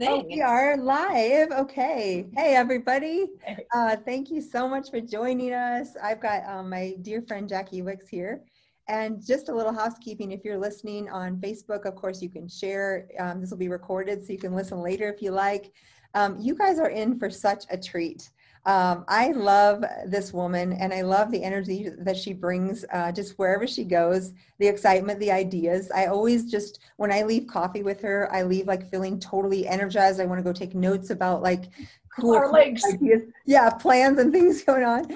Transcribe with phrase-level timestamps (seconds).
[0.00, 0.08] thing.
[0.08, 1.50] Oh, we are live.
[1.50, 2.26] Okay.
[2.34, 3.26] Hey, everybody.
[3.74, 5.94] Uh, thank you so much for joining us.
[6.02, 8.40] I've got um, my dear friend Jackie Wicks here.
[8.88, 13.08] And just a little housekeeping if you're listening on Facebook, of course, you can share.
[13.18, 15.70] Um, this will be recorded so you can listen later if you like.
[16.14, 18.30] Um, you guys are in for such a treat.
[18.66, 23.38] Um, I love this woman and I love the energy that she brings uh, just
[23.38, 25.90] wherever she goes, the excitement, the ideas.
[25.90, 30.20] I always just, when I leave coffee with her, I leave like feeling totally energized.
[30.20, 31.70] I want to go take notes about like
[32.18, 32.84] cool Our legs.
[32.84, 33.22] ideas.
[33.46, 35.10] Yeah, plans and things going on.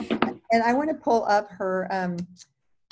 [0.51, 2.17] And I want to pull up her um,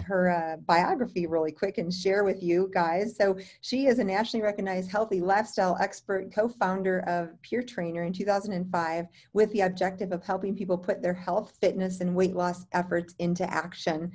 [0.03, 3.17] her uh, biography really quick and share with you guys.
[3.17, 9.07] So she is a nationally recognized healthy lifestyle expert, co-founder of Peer Trainer in 2005
[9.33, 13.49] with the objective of helping people put their health, fitness, and weight loss efforts into
[13.53, 14.13] action.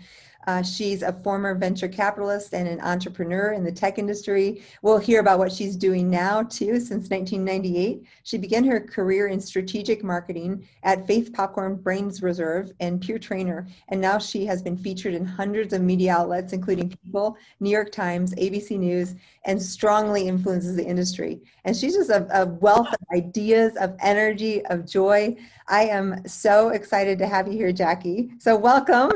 [0.48, 4.64] Uh, she's a former venture capitalist and an entrepreneur in the tech industry.
[4.81, 8.06] We'll hear about what she's doing now, too, since 1998.
[8.23, 13.68] She began her career in strategic marketing at Faith Popcorn Brains Reserve and Peer Trainer.
[13.90, 17.92] And now she has been featured in hundreds of media outlets, including People, New York
[17.92, 21.42] Times, ABC News, and strongly influences the industry.
[21.66, 25.36] And she's just a, a wealth of ideas, of energy, of joy.
[25.68, 28.31] I am so excited to have you here, Jackie.
[28.40, 29.12] So, welcome.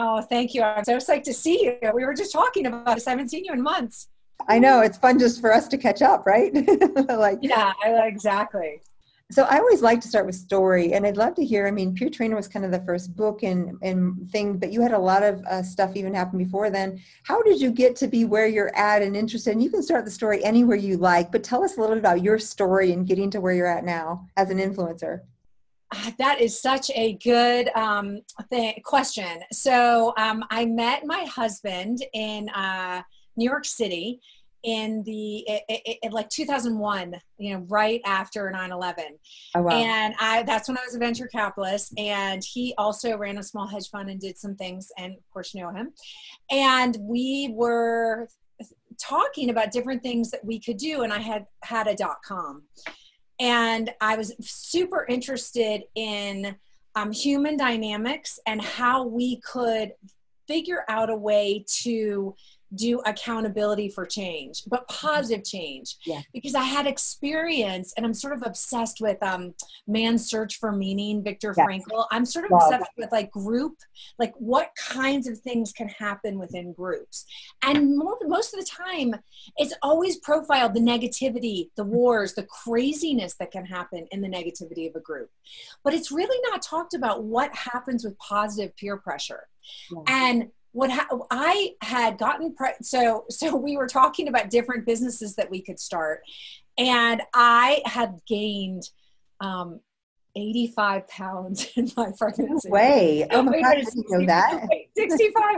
[0.00, 0.62] Oh, thank you.
[0.62, 1.90] I'm so psyched to see you.
[1.92, 3.08] We were just talking about this.
[3.08, 4.08] I haven't seen you in months.
[4.46, 6.54] I know it's fun just for us to catch up, right?
[7.08, 8.80] like yeah, exactly.
[9.32, 11.66] So I always like to start with story, and I'd love to hear.
[11.66, 14.80] I mean, Peer Trainer was kind of the first book and and thing, but you
[14.80, 17.00] had a lot of uh, stuff even happen before then.
[17.24, 19.50] How did you get to be where you're at and interested?
[19.50, 22.00] And you can start the story anywhere you like, but tell us a little bit
[22.00, 25.22] about your story and getting to where you're at now as an influencer.
[25.94, 29.40] Ah, that is such a good um, thing, question.
[29.52, 33.02] So um, I met my husband in uh,
[33.36, 34.20] New York City
[34.64, 38.94] in the it, it, it, like 2001 you know right after 9-11
[39.54, 39.70] oh, wow.
[39.70, 43.68] and i that's when i was a venture capitalist and he also ran a small
[43.68, 45.92] hedge fund and did some things and of course know him
[46.50, 48.28] and we were
[49.00, 52.64] talking about different things that we could do and i had had a dot com
[53.40, 56.56] and I was super interested in
[56.94, 59.92] um, human dynamics and how we could
[60.48, 62.34] figure out a way to
[62.74, 65.96] do accountability for change, but positive change.
[66.04, 66.20] Yeah.
[66.32, 69.54] Because I had experience and I'm sort of obsessed with um
[69.86, 71.66] Man's Search for Meaning, Viktor yes.
[71.66, 72.06] Frankl.
[72.10, 73.74] I'm sort of obsessed with like group,
[74.18, 77.24] like what kinds of things can happen within groups.
[77.62, 79.14] And more, most of the time,
[79.56, 84.88] it's always profiled the negativity, the wars, the craziness that can happen in the negativity
[84.88, 85.30] of a group.
[85.84, 89.48] But it's really not talked about what happens with positive peer pressure.
[89.90, 90.02] Yeah.
[90.06, 95.34] And what ha- I had gotten pre- so so we were talking about different businesses
[95.36, 96.22] that we could start,
[96.76, 98.90] and I had gained
[99.40, 99.80] um,
[100.38, 102.68] 85 pounds in my pregnancy.
[102.68, 103.26] No way.
[103.30, 104.68] Oh my God, I didn't know that.
[104.96, 105.56] 65.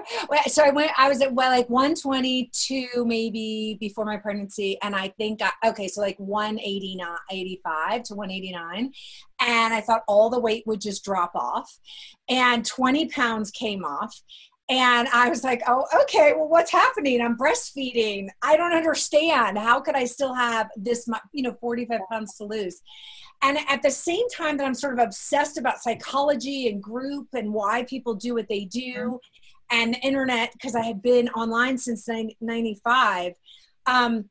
[0.49, 4.79] so I went, I was at well, like 122 maybe before my pregnancy.
[4.83, 8.93] And I think, I, okay, so like 189, 85 to 189.
[9.41, 11.79] And I thought all the weight would just drop off.
[12.29, 14.21] And 20 pounds came off.
[14.71, 17.21] And I was like, oh, okay, well, what's happening?
[17.21, 18.29] I'm breastfeeding.
[18.41, 19.59] I don't understand.
[19.59, 22.81] How could I still have this, you know, 45 pounds to lose?
[23.43, 27.53] And at the same time that I'm sort of obsessed about psychology and group and
[27.53, 29.19] why people do what they do
[29.73, 32.09] and the internet, because I had been online since
[32.41, 33.33] 95,
[33.87, 34.29] um,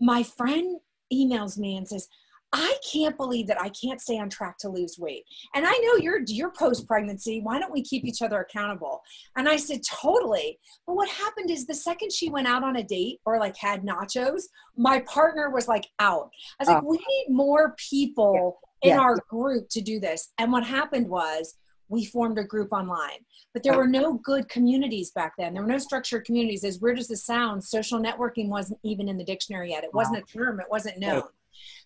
[0.00, 0.80] my friend
[1.12, 2.08] emails me and says,
[2.52, 5.24] I can't believe that I can't stay on track to lose weight.
[5.54, 7.40] And I know you're you're post pregnancy.
[7.42, 9.02] Why don't we keep each other accountable?
[9.36, 10.58] And I said, totally.
[10.86, 13.82] But what happened is the second she went out on a date or like had
[13.82, 14.42] nachos,
[14.76, 16.30] my partner was like out.
[16.60, 16.88] I was like, oh.
[16.88, 18.90] we need more people yeah.
[18.90, 19.02] in yeah.
[19.02, 20.32] our group to do this.
[20.38, 21.56] And what happened was
[21.88, 23.18] we formed a group online.
[23.52, 23.78] But there oh.
[23.78, 25.54] were no good communities back then.
[25.54, 26.64] There were no structured communities.
[26.64, 29.84] As weird as this sounds, social networking wasn't even in the dictionary yet.
[29.84, 31.22] It wasn't a term, it wasn't known.
[31.24, 31.30] Oh.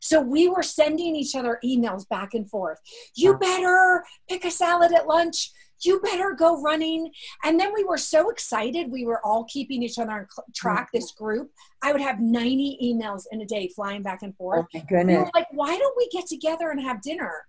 [0.00, 2.78] So we were sending each other emails back and forth.
[3.14, 5.50] You better pick a salad at lunch.
[5.80, 7.10] You better go running.
[7.44, 8.90] And then we were so excited.
[8.90, 11.24] We were all keeping each other on track, this mm-hmm.
[11.24, 11.50] group.
[11.82, 14.66] I would have 90 emails in a day flying back and forth.
[14.74, 15.16] Oh my goodness.
[15.16, 17.44] We were like, why don't we get together and have dinner?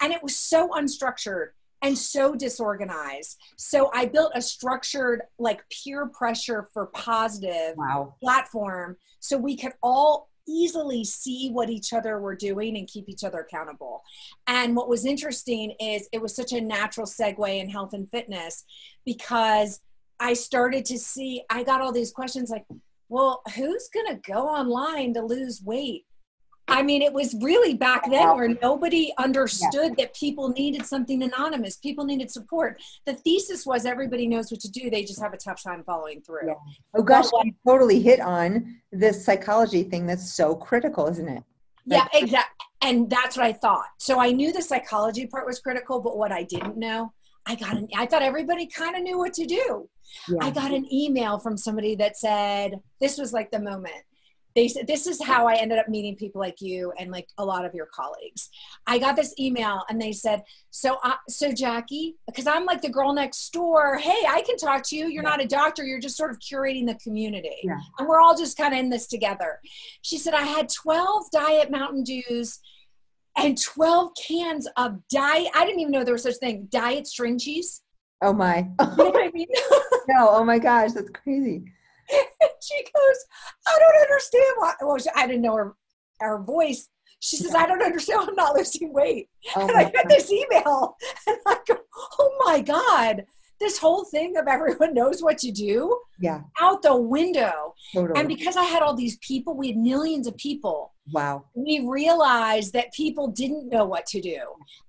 [0.00, 1.48] And it was so unstructured
[1.82, 3.38] and so disorganized.
[3.56, 8.14] So I built a structured, like peer pressure for positive wow.
[8.22, 13.24] platform so we could all easily see what each other were doing and keep each
[13.24, 14.02] other accountable.
[14.46, 18.64] And what was interesting is it was such a natural segue in health and fitness
[19.04, 19.80] because
[20.20, 22.64] I started to see, I got all these questions like,
[23.08, 26.04] well, who's going to go online to lose weight?
[26.68, 30.04] I mean, it was really back then where nobody understood yeah.
[30.04, 31.76] that people needed something anonymous.
[31.76, 32.80] People needed support.
[33.04, 34.88] The thesis was everybody knows what to do.
[34.88, 36.48] They just have a tough time following through.
[36.48, 36.54] Yeah.
[36.94, 41.42] Oh gosh, you totally hit on this psychology thing that's so critical, isn't it?
[41.86, 42.66] Like, yeah, exactly.
[42.80, 43.86] And that's what I thought.
[43.98, 47.12] So I knew the psychology part was critical, but what I didn't know,
[47.46, 49.88] I got an, I thought everybody kind of knew what to do.
[50.28, 50.38] Yeah.
[50.40, 54.02] I got an email from somebody that said, this was like the moment
[54.54, 57.44] they said this is how i ended up meeting people like you and like a
[57.44, 58.50] lot of your colleagues.
[58.86, 62.88] I got this email and they said so uh, so jackie because i'm like the
[62.88, 65.06] girl next door hey i can talk to you.
[65.06, 65.30] You're yeah.
[65.30, 65.84] not a doctor.
[65.84, 67.60] You're just sort of curating the community.
[67.64, 67.78] Yeah.
[67.98, 69.60] and we're all just kind of in this together.
[70.02, 72.60] She said i had 12 diet mountain dews
[73.36, 77.38] and 12 cans of diet i didn't even know there was such thing diet string
[77.38, 77.82] cheese.
[78.22, 78.58] Oh my.
[78.58, 79.48] You know I mean?
[80.08, 81.64] no oh my gosh that's crazy
[82.60, 83.16] she goes,
[83.66, 84.74] I don't understand why.
[84.80, 85.74] Well, I didn't know her,
[86.20, 86.88] her voice.
[87.20, 89.28] She says, I don't understand why I'm not losing weight.
[89.54, 90.96] Oh and I get this email
[91.26, 91.78] and I go,
[92.18, 93.24] oh my God,
[93.62, 95.98] this whole thing of everyone knows what to do.
[96.18, 96.40] Yeah.
[96.60, 97.74] Out the window.
[97.94, 98.18] Totally.
[98.18, 100.92] And because I had all these people, we had millions of people.
[101.12, 101.44] Wow.
[101.54, 104.40] We realized that people didn't know what to do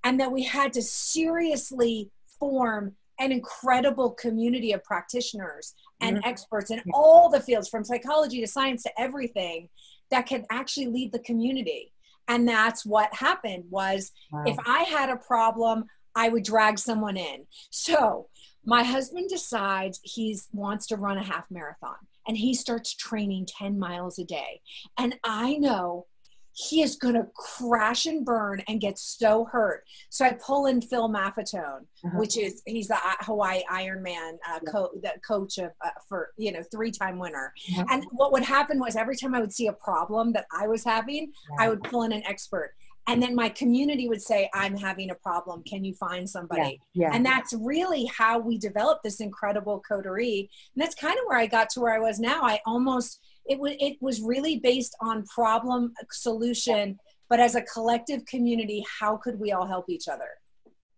[0.04, 6.30] and that we had to seriously form an incredible community of practitioners and mm-hmm.
[6.30, 9.70] experts in all the fields from psychology to science to everything
[10.12, 11.92] that can actually lead the community
[12.28, 14.44] and that's what happened was wow.
[14.46, 15.86] if i had a problem
[16.16, 18.28] i would drag someone in so
[18.66, 21.96] my husband decides he wants to run a half marathon
[22.28, 24.62] and he starts training 10 miles a day
[24.98, 26.06] and i know
[26.54, 29.84] he is going to crash and burn and get so hurt.
[30.10, 32.18] So I pull in Phil Maffetone, uh-huh.
[32.18, 36.62] which is he's the Hawaii Ironman uh, co- the coach of uh, for you know
[36.72, 37.54] three time winner.
[37.72, 37.86] Uh-huh.
[37.90, 40.84] And what would happen was every time I would see a problem that I was
[40.84, 42.74] having, I would pull in an expert.
[43.08, 45.62] And then my community would say, I'm having a problem.
[45.64, 46.80] Can you find somebody?
[46.94, 47.16] Yeah, yeah.
[47.16, 50.50] And that's really how we developed this incredible coterie.
[50.74, 52.44] And that's kind of where I got to where I was now.
[52.44, 56.98] I almost it was it was really based on problem solution
[57.30, 60.30] but as a collective community how could we all help each other?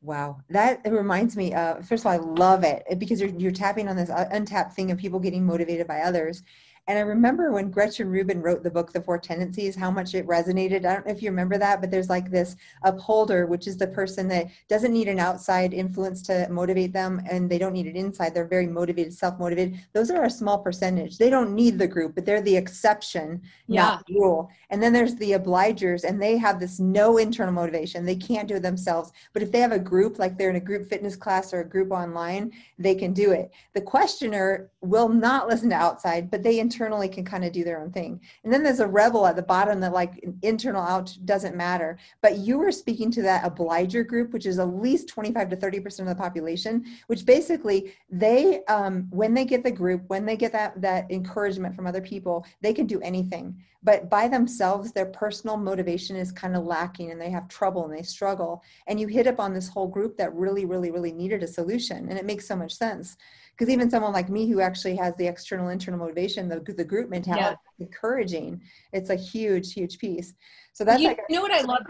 [0.01, 0.41] Wow.
[0.49, 3.95] That reminds me uh, first of all i love it because you're, you're tapping on
[3.95, 6.43] this uh, untapped thing of people getting motivated by others
[6.87, 10.27] and I remember when Gretchen Rubin wrote the book, The Four Tendencies, how much it
[10.27, 10.85] resonated.
[10.85, 13.87] I don't know if you remember that, but there's like this upholder, which is the
[13.87, 17.95] person that doesn't need an outside influence to motivate them and they don't need it
[17.95, 18.35] inside.
[18.35, 19.79] They're very motivated, self motivated.
[19.93, 21.17] Those are a small percentage.
[21.17, 23.81] They don't need the group, but they're the exception, yeah.
[23.81, 24.51] not the rule.
[24.69, 28.05] And then there's the obligers, and they have this no internal motivation.
[28.05, 29.11] They can't do it themselves.
[29.33, 31.69] But if they have a group, like they're in a group fitness class or a
[31.69, 33.51] group online, they can do it.
[33.73, 37.79] The questioner will not listen to outside, but they internally can kind of do their
[37.79, 38.19] own thing.
[38.43, 41.97] And then there's a rebel at the bottom that like internal out doesn't matter.
[42.21, 45.99] But you were speaking to that obliger group, which is at least 25 to 30%
[45.99, 50.51] of the population, which basically they, um, when they get the group, when they get
[50.51, 53.57] that, that encouragement from other people, they can do anything.
[53.81, 57.95] But by themselves, their personal motivation is kind of lacking and they have trouble and
[57.95, 58.63] they struggle.
[58.87, 62.09] And you hit up on this whole group that really, really, really needed a solution.
[62.09, 63.15] And it makes so much sense
[63.57, 67.09] because even someone like me who actually has the external internal motivation the, the group
[67.09, 67.85] mentality yeah.
[67.85, 68.61] encouraging.
[68.93, 70.33] It's a huge huge piece.
[70.73, 71.83] So that's you, like you know what i love?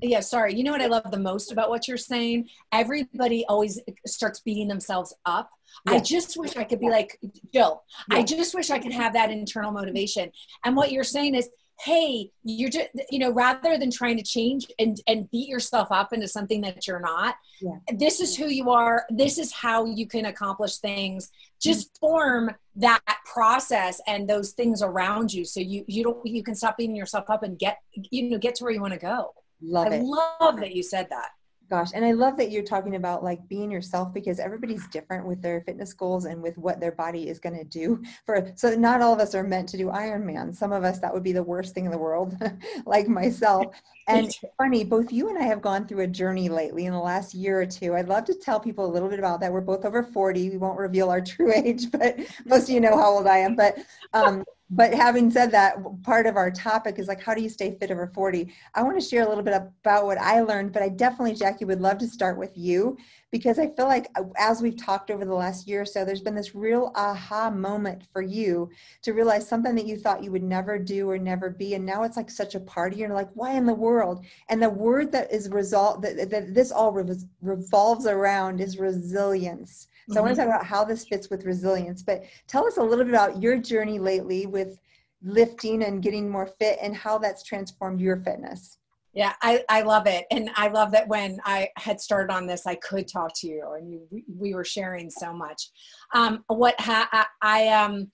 [0.00, 0.54] Yeah sorry.
[0.54, 2.48] You know what i love the most about what you're saying?
[2.72, 5.50] Everybody always starts beating themselves up.
[5.86, 5.94] Yeah.
[5.94, 7.18] i just wish i could be like
[7.52, 7.82] jill.
[8.10, 8.18] Yeah.
[8.18, 10.30] i just wish i could have that internal motivation.
[10.64, 11.48] And what you're saying is
[11.84, 16.12] hey you're just you know rather than trying to change and and beat yourself up
[16.12, 17.76] into something that you're not yeah.
[17.96, 19.04] this is who you are.
[19.10, 21.30] This is how you can accomplish things.
[21.60, 22.06] Just mm-hmm.
[22.06, 26.76] form that process and those things around you so you you don't you can stop
[26.78, 29.34] beating yourself up and get you know get to where you want to go.
[29.62, 30.02] Love I it.
[30.02, 31.28] love that you said that
[31.70, 35.40] Gosh, and I love that you're talking about like being yourself because everybody's different with
[35.40, 38.02] their fitness goals and with what their body is going to do.
[38.26, 40.52] For so not all of us are meant to do Ironman.
[40.52, 42.36] Some of us that would be the worst thing in the world,
[42.86, 43.66] like myself.
[44.08, 47.34] And funny, both you and I have gone through a journey lately in the last
[47.34, 47.94] year or two.
[47.94, 49.52] I'd love to tell people a little bit about that.
[49.52, 50.50] We're both over 40.
[50.50, 53.54] We won't reveal our true age, but most of you know how old I am.
[53.54, 53.78] But
[54.12, 57.76] um, but having said that part of our topic is like how do you stay
[57.78, 60.82] fit over 40 i want to share a little bit about what i learned but
[60.82, 62.96] i definitely jackie would love to start with you
[63.30, 66.20] because i feel like uh, as we've talked over the last year or so there's
[66.20, 68.70] been this real aha moment for you
[69.02, 72.02] to realize something that you thought you would never do or never be and now
[72.02, 74.24] it's like such a party you're like why in the world?
[74.48, 76.92] And the word that is result that, that this all
[77.40, 80.18] revolves around is resilience so mm-hmm.
[80.18, 82.02] I want to talk about how this fits with resilience.
[82.02, 84.78] But tell us a little bit about your journey lately with
[85.22, 88.78] lifting and getting more fit and how that's transformed your fitness.
[89.12, 90.24] Yeah, I, I love it.
[90.30, 93.74] And I love that when I had started on this, I could talk to you
[93.76, 95.70] and you, we, we were sharing so much.
[96.14, 98.10] Um, what ha- I, I um,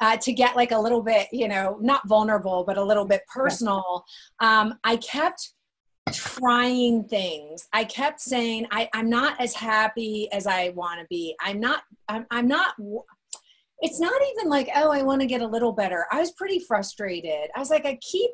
[0.00, 3.22] uh, to get like a little bit, you know, not vulnerable, but a little bit
[3.32, 4.04] personal,
[4.40, 5.52] um, I kept
[6.12, 7.66] trying things.
[7.72, 11.34] I kept saying, I, I'm not as happy as I want to be.
[11.40, 12.74] I'm not, I'm, I'm not,
[13.80, 16.06] it's not even like, oh, I want to get a little better.
[16.10, 17.50] I was pretty frustrated.
[17.54, 18.30] I was like, I keep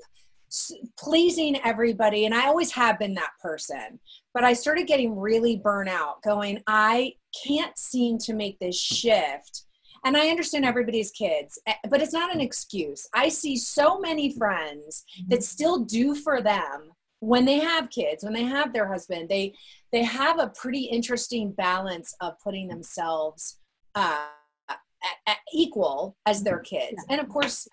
[0.96, 3.98] pleasing everybody and i always have been that person
[4.32, 7.12] but i started getting really burnout going i
[7.44, 9.64] can't seem to make this shift
[10.04, 14.32] and i understand everybody's kids eh, but it's not an excuse i see so many
[14.38, 19.28] friends that still do for them when they have kids when they have their husband
[19.28, 19.52] they
[19.92, 23.58] they have a pretty interesting balance of putting themselves
[23.94, 24.26] uh,
[24.68, 24.78] at,
[25.26, 27.02] at equal as their kids.
[27.08, 27.66] And of course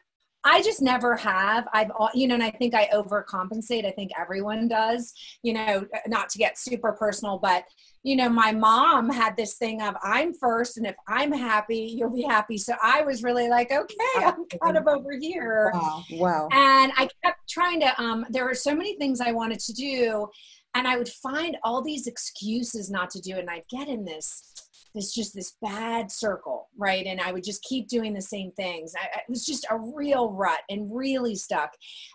[0.43, 1.67] I just never have.
[1.73, 3.85] I've, you know, and I think I overcompensate.
[3.85, 7.63] I think everyone does, you know, not to get super personal, but,
[8.03, 12.13] you know, my mom had this thing of I'm first, and if I'm happy, you'll
[12.13, 12.57] be happy.
[12.57, 15.71] So I was really like, okay, I'm kind of over here.
[15.73, 16.03] Wow.
[16.11, 16.49] Wow.
[16.51, 20.27] And I kept trying to, um, there were so many things I wanted to do,
[20.75, 23.39] and I would find all these excuses not to do it.
[23.39, 24.52] And I'd get in this
[24.93, 27.05] this just this bad circle, right?
[27.05, 28.93] And I would just keep doing the same things.
[28.99, 31.71] I, it was just a real rut and really stuck,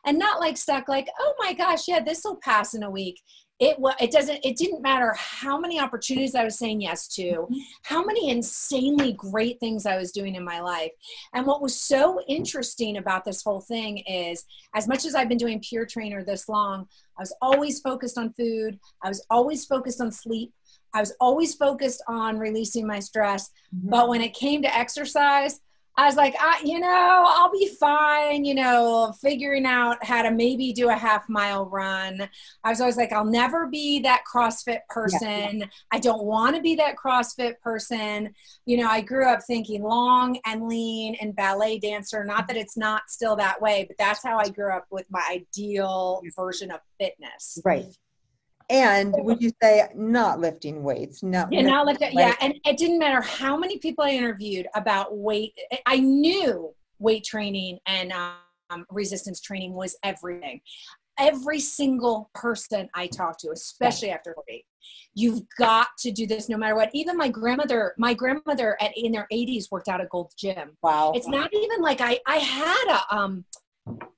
[0.07, 3.21] and not like stuck like, oh my gosh, yeah, this will pass in a week.
[3.61, 3.97] It was.
[4.01, 4.39] It doesn't.
[4.45, 7.57] It didn't matter how many opportunities I was saying yes to, mm-hmm.
[7.83, 10.93] how many insanely great things I was doing in my life.
[11.35, 14.45] And what was so interesting about this whole thing is,
[14.77, 16.87] as much as I've been doing peer trainer this long,
[17.19, 18.79] I was always focused on food.
[19.03, 20.53] I was always focused on sleep.
[20.95, 23.51] I was always focused on releasing my stress.
[23.75, 23.91] Mm-hmm.
[23.91, 25.61] But when it came to exercise,
[25.99, 30.31] I was like, I, you know, I'll be fine, you know, figuring out how to
[30.31, 32.29] maybe do a half mile run.
[32.63, 35.59] I was always like, I'll never be that CrossFit person.
[35.59, 35.67] Yeah.
[35.91, 38.33] I don't want to be that CrossFit person.
[38.65, 42.25] You know, I grew up thinking long and lean and ballet dancer.
[42.25, 45.23] Not that it's not still that way, but that's how I grew up with my
[45.29, 47.59] ideal version of fitness.
[47.65, 47.87] Right
[48.71, 52.99] and would you say not lifting weights no yeah not lifting yeah and it didn't
[52.99, 55.53] matter how many people i interviewed about weight
[55.87, 58.13] i knew weight training and
[58.71, 60.61] um, resistance training was everything.
[61.19, 64.65] Every single person i talked to especially after 40
[65.15, 66.91] you've got to do this no matter what.
[66.95, 70.77] Even my grandmother my grandmother at in their 80s worked out at gold gym.
[70.81, 71.13] Wow.
[71.17, 73.45] It's not even like i i had a um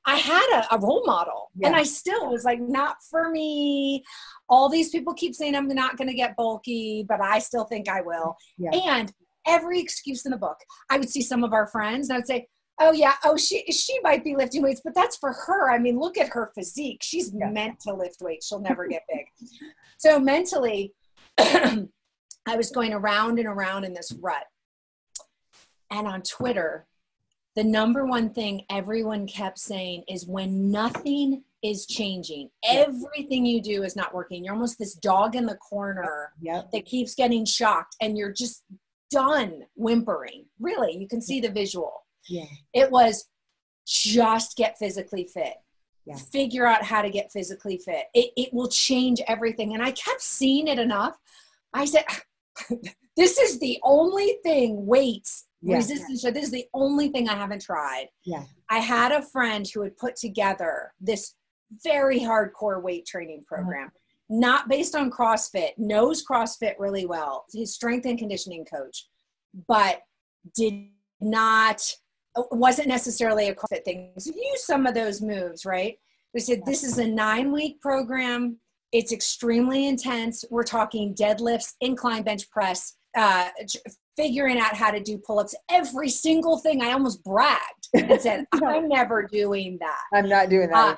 [0.06, 1.68] I had a, a role model yeah.
[1.68, 4.02] and I still was like, not for me.
[4.48, 7.88] All these people keep saying I'm not going to get bulky, but I still think
[7.88, 8.36] I will.
[8.58, 8.70] Yeah.
[8.72, 9.12] And
[9.46, 10.58] every excuse in the book,
[10.90, 12.48] I would see some of our friends and I would say,
[12.80, 15.70] oh yeah, oh she she might be lifting weights, but that's for her.
[15.70, 17.00] I mean, look at her physique.
[17.02, 17.50] She's yeah.
[17.50, 18.48] meant to lift weights.
[18.48, 19.26] She'll never get big.
[19.98, 20.94] so mentally,
[21.38, 24.44] I was going around and around in this rut.
[25.92, 26.86] And on Twitter,
[27.60, 33.82] the number one thing everyone kept saying is when nothing is changing, everything you do
[33.82, 34.42] is not working.
[34.42, 36.70] You're almost this dog in the corner yep.
[36.72, 38.64] that keeps getting shocked and you're just
[39.10, 40.46] done whimpering.
[40.58, 42.06] Really, you can see the visual.
[42.30, 42.46] Yeah.
[42.72, 43.28] It was
[43.86, 45.56] just get physically fit.
[46.06, 46.16] Yeah.
[46.16, 48.06] Figure out how to get physically fit.
[48.14, 49.74] It, it will change everything.
[49.74, 51.18] And I kept seeing it enough.
[51.74, 52.04] I said,
[53.18, 55.76] this is the only thing weights yeah.
[55.76, 59.82] resistance this is the only thing i haven't tried yeah i had a friend who
[59.82, 61.34] had put together this
[61.84, 63.56] very hardcore weight training uh-huh.
[63.56, 64.26] program uh-huh.
[64.28, 69.08] not based on crossfit knows crossfit really well his strength and conditioning coach
[69.68, 70.00] but
[70.54, 70.86] did
[71.20, 71.82] not
[72.52, 75.98] wasn't necessarily a crossfit thing so use some of those moves right
[76.32, 78.56] we said this is a nine week program
[78.92, 83.48] it's extremely intense we're talking deadlifts incline bench press uh,
[84.20, 85.54] figuring out how to do pull-ups.
[85.70, 90.00] Every single thing i almost bragged and said i'm never doing that.
[90.12, 90.96] I'm not doing that uh,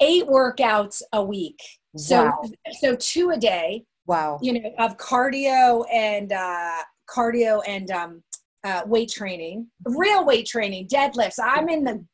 [0.00, 1.60] eight workouts a week.
[1.96, 2.42] So wow.
[2.80, 4.38] so two a day wow.
[4.42, 8.22] you know of cardio and uh cardio and um
[8.64, 11.38] uh, weight training real weight training deadlifts.
[11.42, 12.04] I'm in the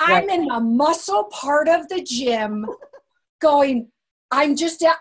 [0.00, 0.38] i'm right.
[0.38, 2.66] in the muscle part of the gym
[3.40, 3.88] going
[4.30, 4.94] I'm just, I,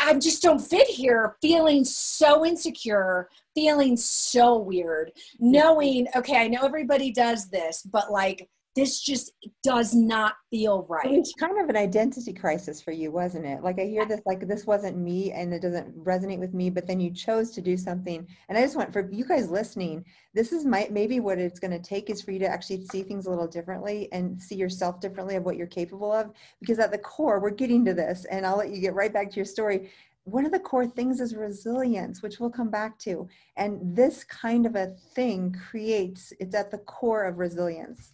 [0.00, 6.62] I just don't fit here, feeling so insecure, feeling so weird, knowing, okay, I know
[6.62, 11.06] everybody does this, but like this just does not feel right.
[11.06, 13.62] It's kind of an identity crisis for you, wasn't it?
[13.62, 16.86] Like I hear this, like this wasn't me and it doesn't resonate with me, but
[16.86, 18.26] then you chose to do something.
[18.48, 20.04] And I just want for you guys listening,
[20.34, 23.04] this is my maybe what it's going to take is for you to actually see
[23.04, 26.32] things a little differently and see yourself differently of what you're capable of.
[26.60, 29.30] Because at the core, we're getting to this, and I'll let you get right back
[29.30, 29.90] to your story
[30.24, 33.28] one of the core things is resilience, which we'll come back to.
[33.56, 38.13] And this kind of a thing creates, it's at the core of resilience.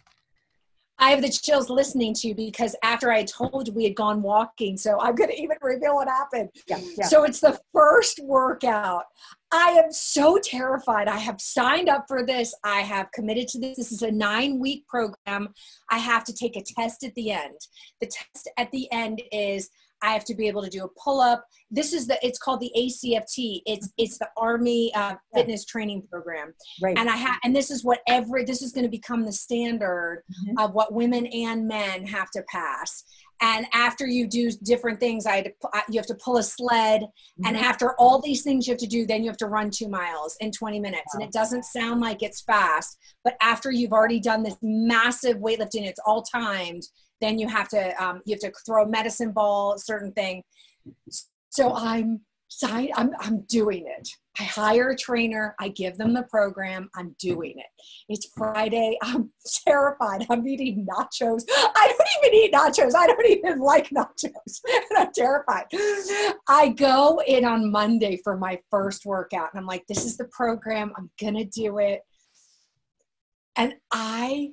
[1.01, 4.21] I have the chills listening to you because after I told you we had gone
[4.21, 6.49] walking, so I'm going to even reveal what happened.
[6.67, 7.07] Yeah, yeah.
[7.07, 9.05] So it's the first workout.
[9.51, 11.07] I am so terrified.
[11.07, 12.55] I have signed up for this.
[12.63, 13.77] I have committed to this.
[13.77, 15.49] This is a nine week program.
[15.89, 17.57] I have to take a test at the end.
[17.99, 21.19] The test at the end is I have to be able to do a pull
[21.19, 21.45] up.
[21.69, 23.61] This is the it's called the ACFT.
[23.65, 26.53] It's it's the Army uh, Fitness Training Program.
[26.81, 26.97] Right.
[26.97, 30.23] And I have and this is what every this is going to become the standard
[30.31, 30.57] mm-hmm.
[30.59, 33.03] of what women and men have to pass.
[33.43, 35.51] And after you do different things, I to,
[35.89, 37.01] you have to pull a sled.
[37.01, 37.47] Mm-hmm.
[37.47, 39.89] And after all these things you have to do, then you have to run two
[39.89, 41.13] miles in 20 minutes.
[41.13, 41.19] Wow.
[41.19, 45.87] And it doesn't sound like it's fast, but after you've already done this massive weightlifting,
[45.87, 46.83] it's all timed
[47.21, 50.43] then you have to um, you have to throw a medicine ball, certain thing.
[51.49, 52.21] So I'm
[52.93, 54.09] I'm I'm doing it.
[54.39, 55.55] I hire a trainer.
[55.59, 56.89] I give them the program.
[56.95, 57.65] I'm doing it.
[58.09, 58.97] It's Friday.
[59.03, 59.31] I'm
[59.65, 60.25] terrified.
[60.29, 61.43] I'm eating nachos.
[61.49, 62.93] I don't even eat nachos.
[62.95, 64.61] I don't even like nachos.
[64.67, 65.65] And I'm terrified.
[66.47, 69.49] I go in on Monday for my first workout.
[69.53, 70.91] And I'm like, this is the program.
[70.97, 72.01] I'm to do it.
[73.57, 74.51] And I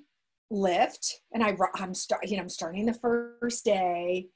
[0.50, 4.28] lift and I, I'm start, you know, I'm starting the first day.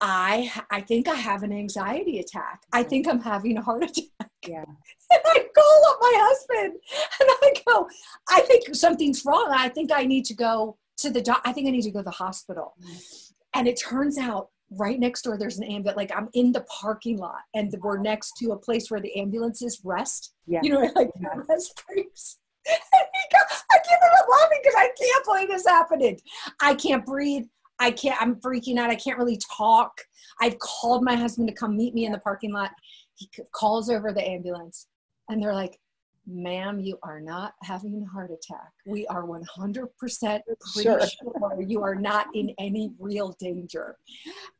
[0.00, 2.62] I, I think I have an anxiety attack.
[2.72, 4.30] I think I'm having a heart attack.
[4.46, 4.64] Yeah.
[5.10, 6.80] And I call up my husband
[7.20, 7.88] and I go,
[8.28, 9.52] I think something's wrong.
[9.52, 11.40] I think I need to go to the doc.
[11.44, 12.74] I think I need to go to the hospital.
[12.82, 13.32] Mm.
[13.54, 17.18] And it turns out right next door there's an ambulance like i'm in the parking
[17.18, 20.60] lot and we're next to a place where the ambulances rest yeah.
[20.62, 21.28] you know like yeah.
[21.48, 26.20] rest breaks I can't believe laughing because I can't believe this happening.
[26.60, 27.44] I can't breathe.
[27.78, 28.90] I can't, I'm freaking out.
[28.90, 29.92] I can't really talk.
[30.40, 32.70] I've called my husband to come meet me in the parking lot.
[33.14, 34.86] He calls over the ambulance
[35.28, 35.78] and they're like,
[36.26, 38.70] ma'am, you are not having a heart attack.
[38.86, 39.88] We are 100%
[40.20, 40.40] pretty
[40.82, 41.00] sure.
[41.00, 43.96] sure you are not in any real danger.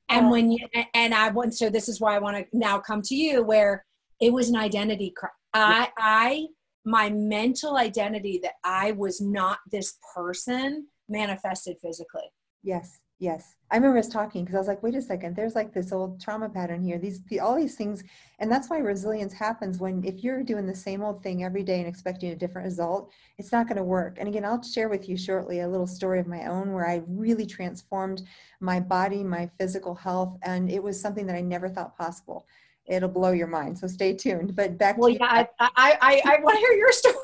[0.08, 0.30] And uh.
[0.30, 3.14] when you, and I want, so this is why I want to now come to
[3.14, 3.84] you where
[4.20, 5.14] it was an identity.
[5.54, 6.46] I, I
[6.84, 12.32] my mental identity that I was not this person manifested physically.
[12.62, 13.54] Yes, yes.
[13.70, 16.20] I remember us talking because I was like, wait a second, there's like this old
[16.20, 16.98] trauma pattern here.
[16.98, 18.02] These, the, all these things,
[18.38, 21.78] and that's why resilience happens when if you're doing the same old thing every day
[21.78, 24.16] and expecting a different result, it's not going to work.
[24.18, 27.02] And again, I'll share with you shortly a little story of my own where I
[27.06, 28.22] really transformed
[28.60, 32.46] my body, my physical health, and it was something that I never thought possible
[32.86, 33.78] it'll blow your mind.
[33.78, 34.56] So stay tuned.
[34.56, 37.14] But back well, to yeah, I, I, I, I want to hear your story.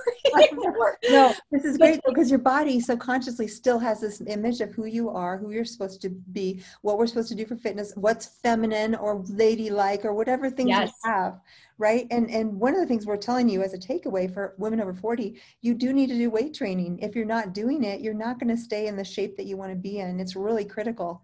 [1.11, 5.11] no, this is great because your body subconsciously still has this image of who you
[5.11, 8.95] are, who you're supposed to be, what we're supposed to do for fitness, what's feminine
[8.95, 10.93] or ladylike or whatever things yes.
[11.05, 11.41] you have.
[11.77, 12.09] Right.
[12.11, 14.93] And and one of the things we're telling you as a takeaway for women over
[14.93, 16.99] 40, you do need to do weight training.
[17.01, 19.57] If you're not doing it, you're not going to stay in the shape that you
[19.57, 20.19] want to be in.
[20.19, 21.23] It's really critical.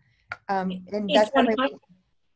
[0.48, 1.30] Um, and that's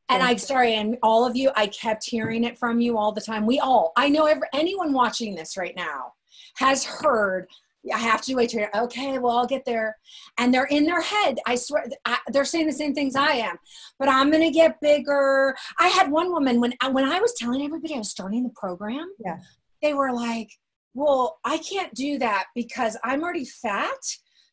[0.09, 3.21] and I'm sorry, and all of you, I kept hearing it from you all the
[3.21, 3.45] time.
[3.47, 6.13] We all, I know every, anyone watching this right now
[6.57, 7.47] has heard,
[7.93, 8.71] I have to do weight training.
[8.75, 9.97] Okay, well, I'll get there.
[10.39, 11.39] And they're in their head.
[11.47, 13.57] I swear, I, they're saying the same things I am.
[13.99, 15.55] But I'm going to get bigger.
[15.79, 18.53] I had one woman when uh, when I was telling everybody I was starting the
[18.57, 19.09] program.
[19.25, 19.39] Yeah.
[19.81, 20.51] They were like,
[20.95, 23.99] "Well, I can't do that because I'm already fat."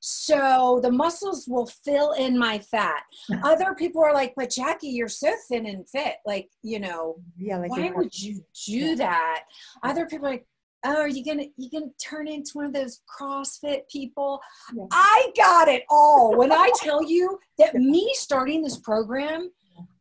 [0.07, 3.01] So the muscles will fill in my fat.
[3.43, 6.17] Other people are like, but Jackie, you're so thin and fit.
[6.27, 8.35] Like, you know, yeah, like why would you
[8.67, 8.95] do yeah.
[8.97, 9.43] that?
[9.81, 10.45] Other people are like,
[10.85, 14.39] oh, are you gonna you gonna turn into one of those CrossFit people?
[14.75, 14.85] Yeah.
[14.91, 16.37] I got it all.
[16.37, 19.49] When I tell you that me starting this program,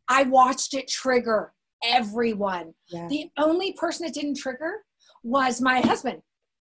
[0.07, 1.51] I watched it trigger
[1.83, 2.75] everyone.
[2.89, 3.07] Yeah.
[3.07, 4.83] The only person that didn't trigger
[5.23, 6.21] was my husband,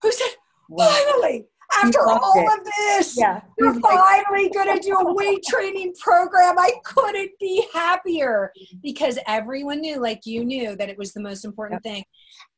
[0.01, 0.31] who said,
[0.67, 0.85] wow.
[0.85, 2.59] finally, after all it.
[2.59, 3.41] of this, yeah.
[3.57, 6.57] you're finally going to do a weight training program.
[6.57, 11.45] I couldn't be happier because everyone knew, like you knew, that it was the most
[11.45, 11.93] important yep.
[11.93, 12.03] thing.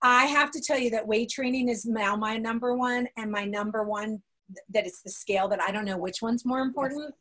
[0.01, 3.45] I have to tell you that weight training is now my number one, and my
[3.45, 4.21] number one
[4.69, 7.13] that it's the scale that I don't know which one's more important.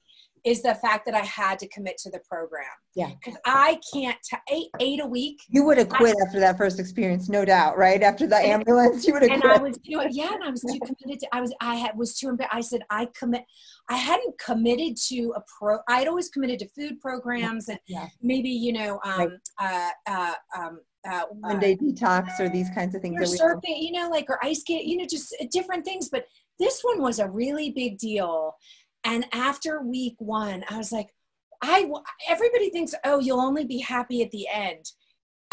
[0.44, 2.64] Is the fact that I had to commit to the program.
[2.94, 3.10] Yeah.
[3.10, 5.40] Because I can't t- eight eight a week.
[5.48, 8.02] You would have quit I, after that first experience, no doubt, right?
[8.02, 9.42] After the ambulance, you would have quit.
[9.42, 9.60] and quit.
[9.60, 11.96] I was you know, yeah, and I was too committed to I was I had
[11.96, 13.42] was too I said I commit
[13.88, 18.08] I hadn't committed to a pro I'd always committed to food programs and yeah.
[18.20, 19.90] maybe, you know, um right.
[20.06, 23.20] uh, uh um uh, Monday detox or these kinds of things.
[23.20, 26.08] Or surfing, you know, like or ice skate, you know, just different things.
[26.08, 26.26] But
[26.58, 28.54] this one was a really big deal.
[29.04, 31.14] And after week one, I was like,
[31.62, 31.88] I
[32.28, 34.90] everybody thinks, oh, you'll only be happy at the end.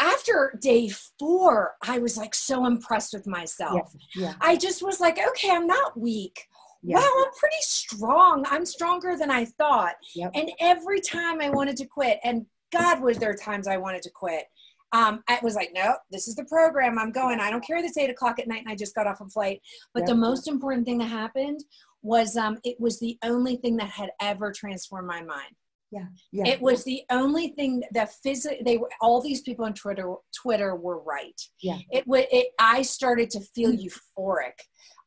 [0.00, 3.92] After day four, I was like so impressed with myself.
[4.14, 4.34] Yeah, yeah.
[4.40, 6.46] I just was like, okay, I'm not weak.
[6.82, 6.96] Yeah.
[6.96, 8.44] Wow, I'm pretty strong.
[8.48, 9.94] I'm stronger than I thought.
[10.14, 10.30] Yep.
[10.34, 14.10] And every time I wanted to quit, and God, was there times I wanted to
[14.10, 14.44] quit.
[14.92, 16.98] Um, I was like, no, this is the program.
[16.98, 17.38] I'm going.
[17.38, 19.26] I don't care that it's eight o'clock at night and I just got off a
[19.26, 19.60] flight.
[19.94, 20.08] But yep.
[20.08, 21.62] the most important thing that happened
[22.02, 25.54] was um, it was the only thing that had ever transformed my mind.
[25.90, 26.46] Yeah, yeah.
[26.46, 30.76] It was the only thing that physically they were all these people on Twitter Twitter
[30.76, 31.40] were right.
[31.62, 31.78] Yeah.
[31.90, 33.88] It would it I started to feel mm.
[33.88, 34.52] euphoric.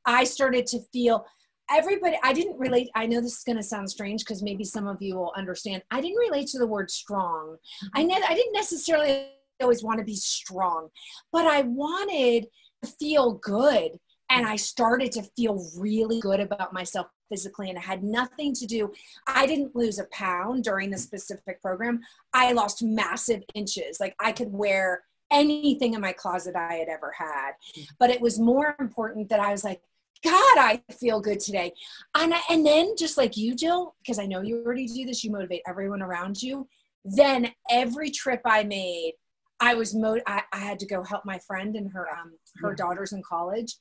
[0.06, 1.26] I started to feel
[1.72, 4.88] everybody I didn't relate I know this is going to sound strange because maybe some
[4.88, 5.84] of you will understand.
[5.90, 7.56] I didn't relate to the word strong.
[7.96, 8.08] I mm-hmm.
[8.10, 9.28] ne- I didn't necessarily
[9.62, 10.90] always want to be strong,
[11.32, 12.48] but I wanted
[12.84, 13.92] to feel good
[14.30, 18.66] and I started to feel really good about myself physically and it had nothing to
[18.66, 18.92] do
[19.28, 22.02] I didn't lose a pound during the specific program.
[22.34, 24.00] I lost massive inches.
[24.00, 27.54] Like I could wear anything in my closet I had ever had.
[28.00, 29.82] But it was more important that I was like
[30.24, 31.74] God, I feel good today.
[32.16, 35.22] And, I, and then, just like you, Jill, because I know you already do this,
[35.22, 36.66] you motivate everyone around you.
[37.04, 39.16] Then every trip I made,
[39.60, 42.70] I was mo- I, I had to go help my friend and her um her
[42.70, 42.76] yeah.
[42.76, 43.76] daughters in college.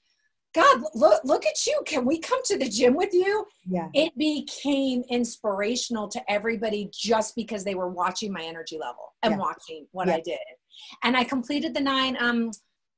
[0.54, 1.80] God, look, look at you.
[1.86, 3.46] Can we come to the gym with you?
[3.66, 3.88] Yeah.
[3.94, 9.38] It became inspirational to everybody just because they were watching my energy level and yeah.
[9.38, 10.16] watching what yeah.
[10.16, 10.38] I did.
[11.04, 12.50] And I completed the nine, um,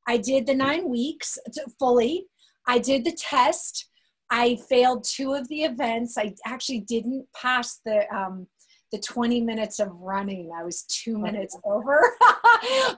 [0.09, 1.39] I did the nine weeks
[1.79, 2.27] fully.
[2.67, 3.89] I did the test.
[4.31, 6.19] I failed two of the events.
[6.19, 8.49] I actually didn't pass the, um,
[8.91, 10.51] the 20 minutes of running.
[10.57, 12.15] I was two minutes over,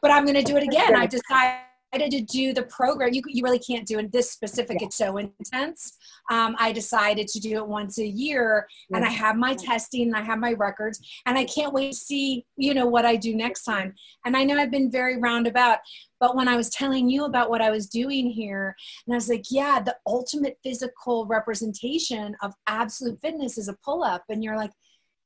[0.02, 0.94] but I'm going to do it again.
[0.96, 1.60] I decided
[1.92, 3.14] to do the program.
[3.14, 4.80] You, you really can't do it this specific.
[4.80, 4.86] Yeah.
[4.86, 5.96] It's so intense.
[6.30, 8.98] Um, I decided to do it once a year yeah.
[8.98, 11.96] and I have my testing and I have my records and I can't wait to
[11.96, 13.94] see, you know, what I do next time.
[14.24, 15.78] And I know I've been very roundabout,
[16.20, 18.74] but when I was telling you about what I was doing here,
[19.06, 24.02] and I was like, yeah, the ultimate physical representation of absolute fitness is a pull
[24.02, 24.24] up.
[24.28, 24.72] And you're like,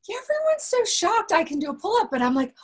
[0.09, 2.13] yeah, everyone's so shocked I can do a pull up.
[2.13, 2.55] And I'm like,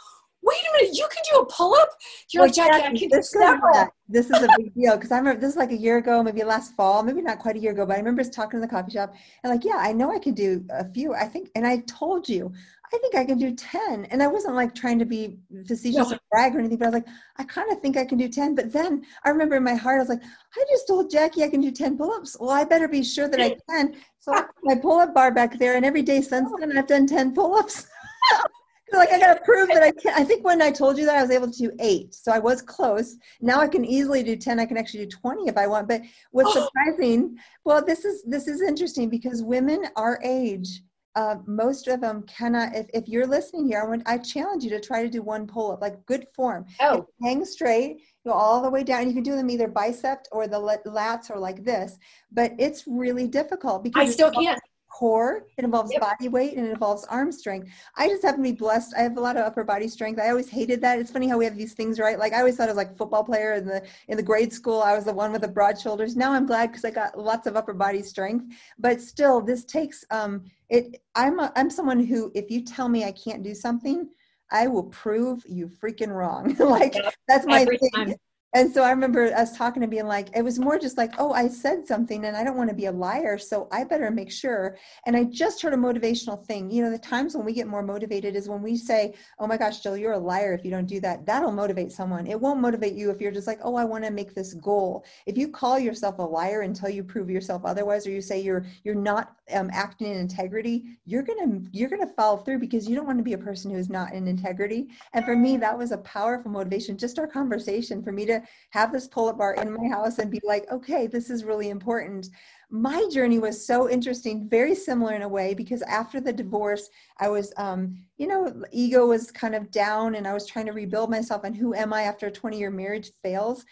[0.46, 1.90] wait a minute, you can do a pull up?
[2.30, 3.88] You're well, like, Jackie, I can do several.
[4.08, 6.44] This is a big deal because I remember this is like a year ago, maybe
[6.44, 8.68] last fall, maybe not quite a year ago, but I remember us talking in the
[8.68, 11.14] coffee shop and like, yeah, I know I can do a few.
[11.14, 12.52] I think, and I told you,
[12.94, 14.04] I think I can do 10.
[14.06, 16.16] And I wasn't like trying to be facetious no.
[16.16, 18.28] or brag or anything, but I was like, I kind of think I can do
[18.28, 18.54] 10.
[18.54, 21.48] But then I remember in my heart, I was like, I just told Jackie I
[21.48, 22.36] can do 10 pull ups.
[22.38, 23.96] Well, I better be sure that I can.
[24.20, 26.56] So I put my pull up bar back there, and every day since oh.
[26.60, 27.86] then, I've done 10 pull ups.
[28.92, 30.12] like I gotta prove that I can.
[30.14, 32.38] I think when I told you that I was able to do eight, so I
[32.38, 33.16] was close.
[33.40, 34.60] Now I can easily do ten.
[34.60, 35.88] I can actually do twenty if I want.
[35.88, 36.64] But what's oh.
[36.64, 37.36] surprising?
[37.64, 40.82] Well, this is this is interesting because women our age,
[41.16, 42.76] uh, most of them cannot.
[42.76, 45.46] If, if you're listening here, I, want, I challenge you to try to do one
[45.46, 46.66] pull up, like good form.
[46.80, 49.08] Oh, hang straight, go all the way down.
[49.08, 51.98] You can do them either bicep or the lats or like this.
[52.30, 54.60] But it's really difficult because I still can't
[54.96, 56.00] core, it involves yep.
[56.00, 57.68] body weight, and it involves arm strength.
[57.96, 58.94] I just happen to be blessed.
[58.96, 60.18] I have a lot of upper body strength.
[60.18, 60.98] I always hated that.
[60.98, 62.18] It's funny how we have these things, right?
[62.18, 64.80] Like I always thought I was like football player in the in the grade school.
[64.80, 66.16] I was the one with the broad shoulders.
[66.16, 68.46] Now I'm glad because I got lots of upper body strength.
[68.78, 71.02] But still, this takes um it.
[71.14, 74.08] I'm a, I'm someone who, if you tell me I can't do something,
[74.50, 76.56] I will prove you freaking wrong.
[76.58, 76.94] like
[77.28, 77.90] that's my Every thing.
[77.94, 78.14] Time
[78.56, 81.30] and so I remember us talking and being like, it was more just like, oh,
[81.34, 84.32] I said something and I don't want to be a liar, so I better make
[84.32, 84.78] sure.
[85.04, 86.70] And I just heard a motivational thing.
[86.70, 89.58] You know, the times when we get more motivated is when we say, oh my
[89.58, 91.26] gosh, Jill, you're a liar if you don't do that.
[91.26, 92.26] That'll motivate someone.
[92.26, 95.04] It won't motivate you if you're just like, oh, I want to make this goal.
[95.26, 98.64] If you call yourself a liar until you prove yourself otherwise, or you say you're
[98.84, 103.06] you're not um, acting in integrity, you're gonna you're gonna follow through because you don't
[103.06, 104.88] want to be a person who's not in integrity.
[105.12, 106.96] And for me, that was a powerful motivation.
[106.96, 110.40] Just our conversation for me to have this pull-up bar in my house and be
[110.44, 112.28] like, okay, this is really important.
[112.70, 117.28] My journey was so interesting, very similar in a way, because after the divorce, I
[117.28, 121.10] was um, you know, ego was kind of down and I was trying to rebuild
[121.10, 123.64] myself and who am I after a 20 year marriage fails.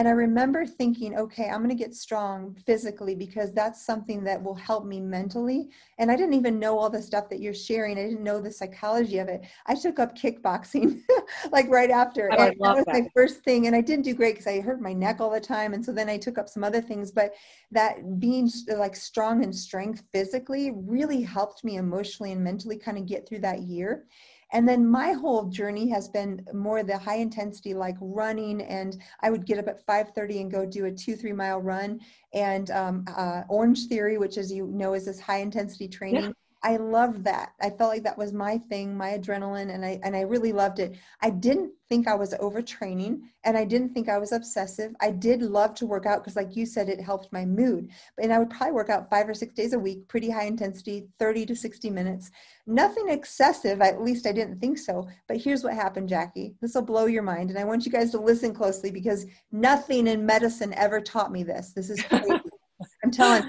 [0.00, 4.42] And I remember thinking, okay, I'm going to get strong physically because that's something that
[4.42, 5.68] will help me mentally.
[5.98, 7.98] And I didn't even know all the stuff that you're sharing.
[7.98, 9.42] I didn't know the psychology of it.
[9.66, 11.02] I took up kickboxing
[11.52, 12.30] like right after.
[12.32, 12.94] Oh, and that was that.
[12.94, 13.66] my first thing.
[13.66, 15.74] And I didn't do great because I hurt my neck all the time.
[15.74, 17.12] And so then I took up some other things.
[17.12, 17.34] But
[17.70, 23.04] that being like strong and strength physically really helped me emotionally and mentally kind of
[23.04, 24.06] get through that year
[24.52, 29.30] and then my whole journey has been more the high intensity like running and i
[29.30, 32.00] would get up at 5.30 and go do a two three mile run
[32.32, 36.32] and um, uh, orange theory which as you know is this high intensity training yeah.
[36.62, 37.52] I loved that.
[37.62, 40.78] I felt like that was my thing, my adrenaline, and I and I really loved
[40.78, 40.94] it.
[41.22, 44.94] I didn't think I was overtraining, and I didn't think I was obsessive.
[45.00, 47.88] I did love to work out because, like you said, it helped my mood.
[48.18, 51.08] And I would probably work out five or six days a week, pretty high intensity,
[51.18, 52.30] thirty to sixty minutes.
[52.66, 53.80] Nothing excessive.
[53.80, 55.08] At least I didn't think so.
[55.28, 56.54] But here's what happened, Jackie.
[56.60, 60.08] This will blow your mind, and I want you guys to listen closely because nothing
[60.08, 61.72] in medicine ever taught me this.
[61.72, 62.38] This is crazy.
[63.04, 63.48] I'm telling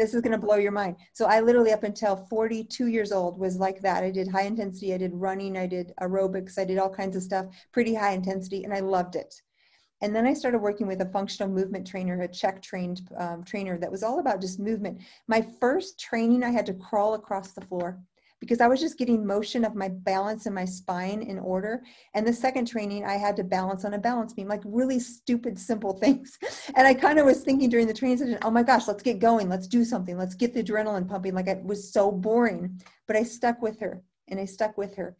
[0.00, 0.96] this is going to blow your mind.
[1.12, 4.02] So I literally up until 42 years old was like that.
[4.02, 7.22] I did high intensity, I did running, I did aerobics, I did all kinds of
[7.22, 9.34] stuff, pretty high intensity, and I loved it.
[10.00, 13.76] And then I started working with a functional movement trainer, a CHEK trained um, trainer
[13.76, 15.02] that was all about just movement.
[15.28, 18.00] My first training, I had to crawl across the floor
[18.40, 21.82] because I was just getting motion of my balance and my spine in order.
[22.14, 25.58] And the second training, I had to balance on a balance beam, like really stupid,
[25.58, 26.38] simple things.
[26.74, 29.18] And I kind of was thinking during the training session, oh my gosh, let's get
[29.18, 29.48] going.
[29.48, 30.16] Let's do something.
[30.16, 31.34] Let's get the adrenaline pumping.
[31.34, 32.80] Like it was so boring.
[33.06, 35.16] But I stuck with her and I stuck with her.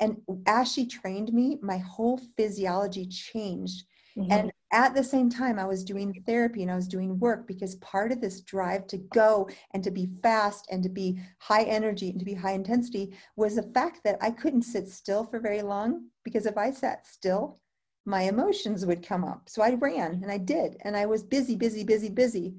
[0.00, 3.84] And as she trained me, my whole physiology changed
[4.16, 4.32] Mm-hmm.
[4.32, 7.76] And at the same time, I was doing therapy and I was doing work because
[7.76, 12.10] part of this drive to go and to be fast and to be high energy
[12.10, 15.62] and to be high intensity was the fact that I couldn't sit still for very
[15.62, 17.60] long because if I sat still,
[18.06, 19.48] my emotions would come up.
[19.48, 20.76] So I ran and I did.
[20.82, 22.54] And I was busy, busy, busy, busy.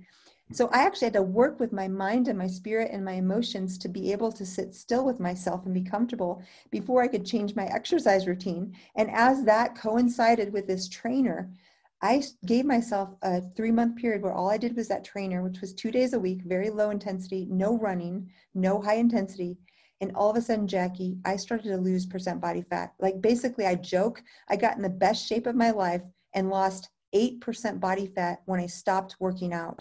[0.51, 3.79] So I actually had to work with my mind and my spirit and my emotions
[3.79, 7.55] to be able to sit still with myself and be comfortable before I could change
[7.55, 8.75] my exercise routine.
[8.95, 11.49] And as that coincided with this trainer,
[12.01, 15.61] I gave myself a three month period where all I did was that trainer, which
[15.61, 19.57] was two days a week, very low intensity, no running, no high intensity.
[19.99, 22.93] And all of a sudden, Jackie, I started to lose percent body fat.
[22.99, 26.03] Like basically, I joke, I got in the best shape of my life
[26.33, 29.79] and lost 8% body fat when I stopped working out.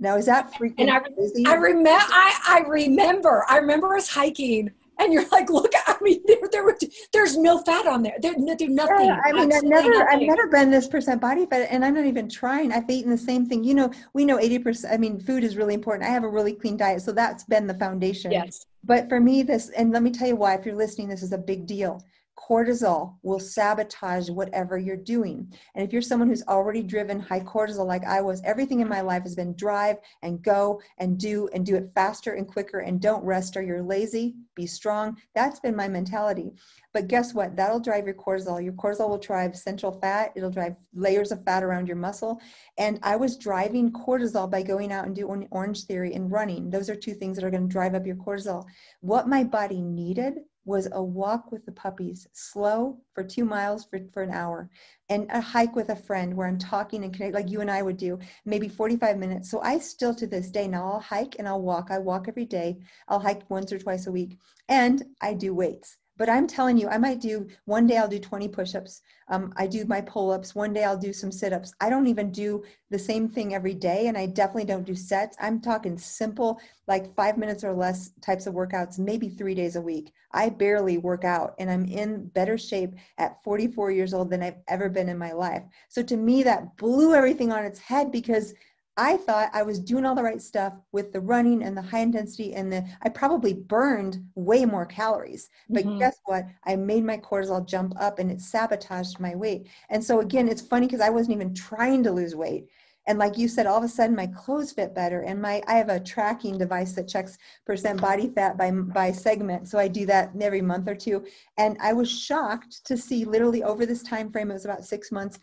[0.00, 1.44] Now is that freaking and I, crazy?
[1.46, 6.20] I remember I, I remember I remember us hiking and you're like, look, I mean,
[6.26, 6.76] there, there,
[7.12, 8.16] there's no fat on there.
[8.20, 9.06] There, there's nothing.
[9.06, 10.06] Yeah, I mean, I've never, nothing.
[10.10, 12.70] I've never been this percent body fat, and I'm not even trying.
[12.70, 13.64] I've eaten the same thing.
[13.64, 14.92] You know, we know 80 percent.
[14.92, 16.08] I mean, food is really important.
[16.08, 18.30] I have a really clean diet, so that's been the foundation.
[18.30, 18.66] Yes.
[18.84, 20.54] But for me, this, and let me tell you why.
[20.54, 22.04] If you're listening, this is a big deal
[22.38, 25.52] cortisol will sabotage whatever you're doing.
[25.74, 29.00] And if you're someone who's already driven high cortisol like I was, everything in my
[29.00, 33.00] life has been drive and go and do and do it faster and quicker and
[33.00, 35.16] don't rest or you're lazy, be strong.
[35.34, 36.52] That's been my mentality.
[36.92, 37.56] But guess what?
[37.56, 38.62] That'll drive your cortisol.
[38.62, 40.32] Your cortisol will drive central fat.
[40.34, 42.40] It'll drive layers of fat around your muscle.
[42.78, 46.70] And I was driving cortisol by going out and doing orange theory and running.
[46.70, 48.64] Those are two things that are going to drive up your cortisol.
[49.00, 50.40] What my body needed
[50.70, 54.70] was a walk with the puppies, slow for two miles for, for an hour,
[55.08, 57.82] and a hike with a friend where I'm talking and connect like you and I
[57.82, 59.50] would do, maybe 45 minutes.
[59.50, 61.88] So I still to this day now I'll hike and I'll walk.
[61.90, 62.78] I walk every day.
[63.08, 65.98] I'll hike once or twice a week, and I do weights.
[66.20, 69.00] But I'm telling you, I might do one day I'll do 20 push ups.
[69.28, 70.54] Um, I do my pull ups.
[70.54, 71.72] One day I'll do some sit ups.
[71.80, 74.06] I don't even do the same thing every day.
[74.06, 75.34] And I definitely don't do sets.
[75.40, 79.80] I'm talking simple, like five minutes or less types of workouts, maybe three days a
[79.80, 80.12] week.
[80.32, 84.60] I barely work out and I'm in better shape at 44 years old than I've
[84.68, 85.62] ever been in my life.
[85.88, 88.52] So to me, that blew everything on its head because
[89.00, 92.00] I thought I was doing all the right stuff with the running and the high
[92.00, 95.48] intensity and the I probably burned way more calories.
[95.70, 95.98] But mm-hmm.
[95.98, 96.44] guess what?
[96.66, 99.68] I made my cortisol jump up and it sabotaged my weight.
[99.88, 102.66] And so again, it's funny because I wasn't even trying to lose weight.
[103.06, 105.22] And like you said, all of a sudden my clothes fit better.
[105.22, 109.66] And my I have a tracking device that checks percent body fat by by segment.
[109.66, 111.24] So I do that every month or two.
[111.56, 115.10] And I was shocked to see literally over this time frame, it was about six
[115.10, 115.38] months,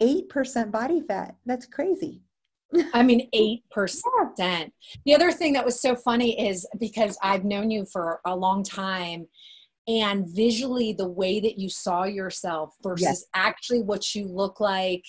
[0.00, 1.36] eight percent body fat.
[1.46, 2.20] That's crazy.
[2.92, 4.70] I mean, 8%.
[5.04, 8.62] The other thing that was so funny is because I've known you for a long
[8.62, 9.26] time
[9.86, 13.24] and visually the way that you saw yourself versus yes.
[13.34, 15.04] actually what you look like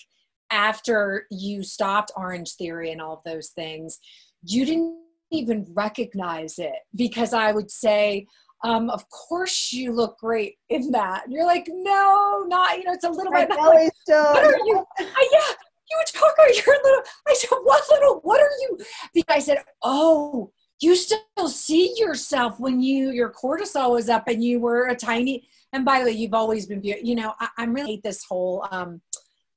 [0.51, 3.99] after you stopped Orange Theory and all of those things,
[4.43, 4.97] you didn't
[5.31, 8.25] even recognize it because I would say,
[8.63, 11.25] um, of course you look great in that.
[11.25, 13.57] And you're like, no, not, you know, it's a little My bit.
[13.57, 14.23] belly still.
[14.23, 14.85] What are you?
[14.99, 15.53] Yeah,
[15.89, 17.03] you were talking, you're little.
[17.27, 18.77] I said, what little, what are you?
[19.13, 24.43] Because I said, oh, you still see yourself when you, your cortisol was up and
[24.43, 27.07] you were a tiny, and by the way, you've always been beautiful.
[27.07, 29.01] You know, I, I'm really hate this whole, um,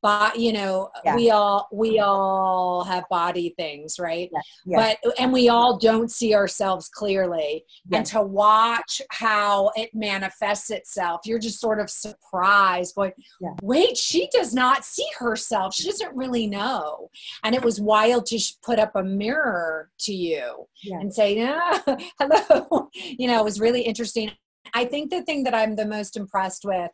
[0.03, 1.17] but you know Yeah.
[1.17, 4.29] we all we all have body things right?
[4.33, 7.65] Yes, yes, but and we all don't see ourselves clearly.
[7.93, 13.15] And to watch how it manifests itself you're just sort of surprised but
[13.63, 15.75] wait she does not see herself.
[15.75, 17.09] She doesn't really know.
[17.45, 21.79] And it was wild to put up a mirror to you and say yeah,
[22.19, 22.89] hello.
[23.23, 24.33] You know it was really interesting.
[24.75, 26.91] I think the thing that i'm the most impressed with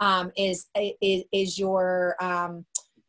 [0.00, 0.66] um, is,
[1.00, 2.64] is is your um,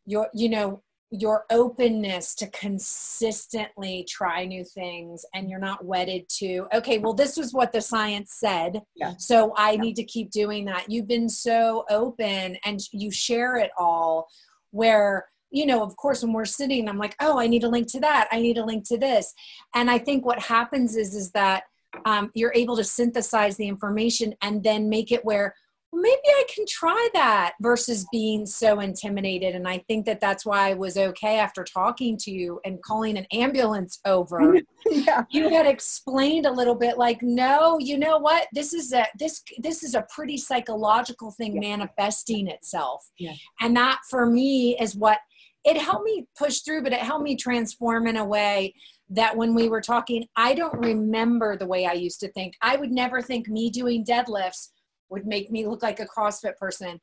[0.06, 6.66] your you know your openness to consistently try new things and you're not wedded to
[6.74, 9.14] okay well this was what the science said Yeah.
[9.18, 10.90] so i need to keep doing that.
[10.90, 14.28] You've been so open and you share it all
[14.72, 17.92] where you know of course when we're sitting i'm like oh i need a link
[17.92, 18.30] to that.
[18.32, 19.34] I need a link to this.
[19.76, 21.64] And i think what happens is is that
[22.06, 25.54] um, you're able to synthesize the information and then make it where
[25.94, 29.56] maybe I can try that versus being so intimidated.
[29.56, 33.18] And I think that that's why I was okay after talking to you and calling
[33.18, 34.58] an ambulance over.
[34.90, 35.24] yeah.
[35.32, 38.48] you had explained a little bit like, no, you know what?
[38.54, 43.06] This is a this this is a pretty psychological thing manifesting itself.
[43.20, 43.34] Yeah.
[43.60, 45.20] And that for me is what
[45.64, 48.74] it helped me push through, but it helped me transform in a way
[49.10, 52.54] that when we were talking, I don't remember the way I used to think.
[52.62, 54.70] I would never think me doing deadlifts
[55.12, 57.00] would make me look like a CrossFit person.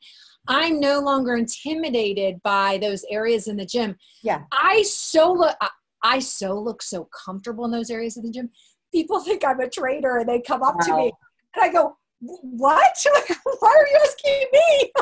[0.48, 3.96] I'm no longer intimidated by those areas in the gym.
[4.22, 4.42] Yeah.
[4.50, 5.68] I so look I,
[6.02, 8.50] I so look so comfortable in those areas of the gym.
[8.92, 11.12] People think I'm a trainer and they come up to me
[11.54, 12.96] and I go, "What?
[13.58, 14.92] Why are you asking me?"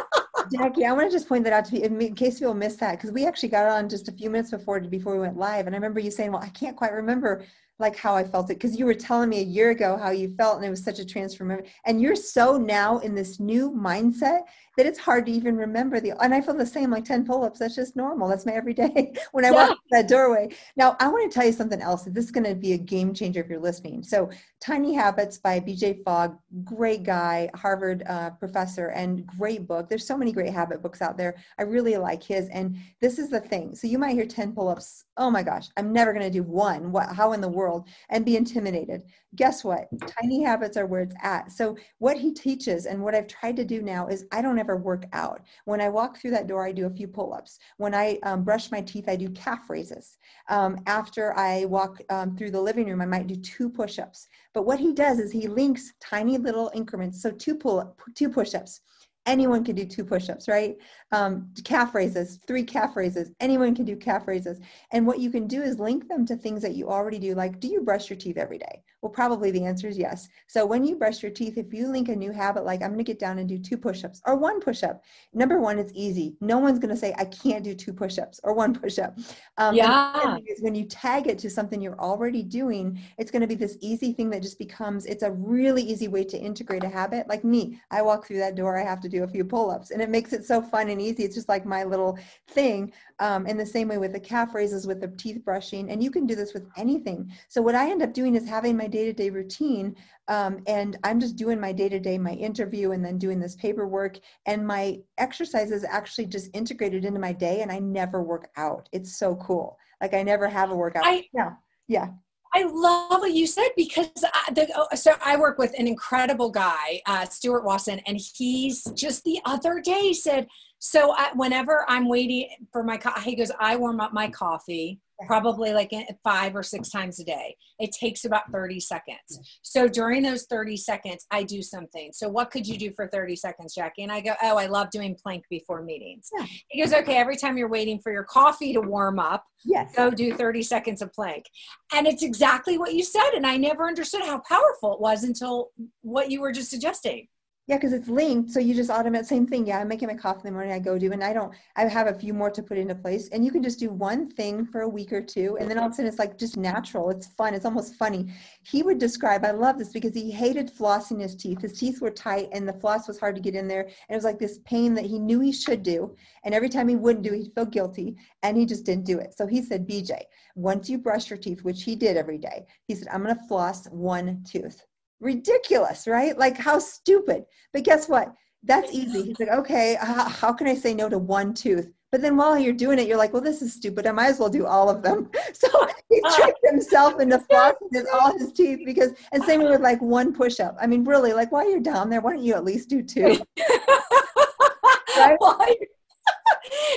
[0.58, 2.80] Jackie, I want to just point that out to you in in case people missed
[2.80, 5.66] that because we actually got on just a few minutes before before we went live,
[5.66, 7.44] and I remember you saying, "Well, I can't quite remember
[7.78, 10.34] like how I felt it because you were telling me a year ago how you
[10.36, 11.66] felt, and it was such a transformation.
[11.84, 14.40] And you're so now in this new mindset
[14.76, 16.12] that it's hard to even remember the.
[16.22, 17.58] And I feel the same, like ten pull-ups.
[17.58, 18.28] That's just normal.
[18.28, 19.74] That's my everyday when I walk Yeah.
[19.74, 20.54] through that doorway.
[20.76, 22.04] Now, I want to tell you something else.
[22.04, 24.02] This is going to be a game changer if you're listening.
[24.02, 29.88] So, Tiny Habits by BJ Fogg, great guy, Harvard uh, professor, and great book.
[29.88, 31.36] There's so many great habit books out there.
[31.58, 32.48] I really like his.
[32.48, 33.74] And this is the thing.
[33.74, 35.04] So you might hear 10 pull-ups.
[35.16, 36.90] Oh my gosh, I'm never going to do one.
[36.92, 37.14] What?
[37.14, 37.88] How in the world?
[38.10, 39.02] And be intimidated.
[39.36, 39.86] Guess what?
[40.20, 41.52] Tiny habits are where it's at.
[41.52, 44.65] So what he teaches and what I've tried to do now is I don't ever
[44.74, 45.42] work out.
[45.66, 47.60] When I walk through that door, I do a few pull-ups.
[47.76, 50.16] When I um, brush my teeth, I do calf raises.
[50.48, 54.26] Um, after I walk um, through the living room, I might do two push-ups.
[54.54, 57.22] But what he does is he links tiny little increments.
[57.22, 58.80] So two pull two push-ups.
[59.26, 60.76] Anyone can do two push-ups, right?
[61.12, 63.30] Um, calf raises, three calf raises.
[63.40, 64.60] Anyone can do calf raises.
[64.92, 67.34] And what you can do is link them to things that you already do.
[67.34, 68.82] Like, do you brush your teeth every day?
[69.02, 70.28] Well, probably the answer is yes.
[70.48, 72.98] So when you brush your teeth, if you link a new habit, like I'm going
[72.98, 75.04] to get down and do two push-ups or one push-up.
[75.32, 76.34] Number one, it's easy.
[76.40, 79.16] No one's going to say I can't do two push-ups or one push-up.
[79.58, 80.38] Um, Yeah.
[80.46, 83.76] is when you tag it to something you're already doing, it's going to be this
[83.80, 85.06] easy thing that just becomes.
[85.06, 87.28] It's a really easy way to integrate a habit.
[87.28, 90.00] Like me, I walk through that door, I have to do a few pull-ups, and
[90.02, 91.24] it makes it so fun and easy.
[91.24, 92.92] It's just like my little thing.
[93.18, 96.10] Um, in the same way with the calf raises, with the teeth brushing, and you
[96.10, 97.32] can do this with anything.
[97.48, 99.96] So what I end up doing is having my day-to-day routine,
[100.28, 104.66] um, and I'm just doing my day-to-day, my interview, and then doing this paperwork, and
[104.66, 108.88] my exercises actually just integrated into my day, and I never work out.
[108.92, 109.78] It's so cool.
[110.02, 111.06] Like I never have a workout.
[111.06, 111.52] I- yeah,
[111.88, 112.08] yeah,
[112.56, 116.50] I love what you said because I, the, oh, so I work with an incredible
[116.50, 120.46] guy, uh, Stuart Wasson, and he's just the other day said,
[120.78, 125.00] so I, whenever I'm waiting for my, co- he goes, I warm up my coffee
[125.26, 127.56] probably like five or six times a day.
[127.78, 129.58] It takes about 30 seconds.
[129.62, 132.10] So during those 30 seconds, I do something.
[132.12, 134.02] So what could you do for 30 seconds, Jackie?
[134.02, 136.28] And I go, oh, I love doing plank before meetings.
[136.38, 136.46] Yeah.
[136.68, 139.94] He goes, okay, every time you're waiting for your coffee to warm up, yes.
[139.96, 141.46] go do 30 seconds of plank.
[141.94, 143.30] And it's exactly what you said.
[143.34, 145.70] And I never understood how powerful it was until
[146.02, 147.28] what you were just suggesting.
[147.68, 148.52] Yeah, because it's linked.
[148.52, 149.66] So you just automate same thing.
[149.66, 150.72] Yeah, I'm making my coffee in the morning.
[150.72, 151.52] I go do, and I don't.
[151.74, 154.30] I have a few more to put into place, and you can just do one
[154.30, 156.56] thing for a week or two, and then all of a sudden it's like just
[156.56, 157.10] natural.
[157.10, 157.54] It's fun.
[157.54, 158.32] It's almost funny.
[158.62, 159.44] He would describe.
[159.44, 161.60] I love this because he hated flossing his teeth.
[161.60, 164.14] His teeth were tight, and the floss was hard to get in there, and it
[164.14, 166.14] was like this pain that he knew he should do,
[166.44, 169.36] and every time he wouldn't do, he'd feel guilty, and he just didn't do it.
[169.36, 170.20] So he said, BJ,
[170.54, 173.48] once you brush your teeth, which he did every day, he said, I'm going to
[173.48, 174.84] floss one tooth
[175.20, 176.36] ridiculous, right?
[176.36, 177.44] Like how stupid.
[177.72, 178.34] But guess what?
[178.62, 179.22] That's easy.
[179.22, 181.92] He's like, okay, uh, how can I say no to one tooth?
[182.12, 184.06] But then while you're doing it, you're like, well, this is stupid.
[184.06, 185.30] I might as well do all of them.
[185.54, 190.32] So he tricked himself into flossing all his teeth because, and same with like one
[190.32, 190.76] push up.
[190.80, 193.38] I mean, really, like while you're down there, why don't you at least do two?
[195.16, 195.36] right?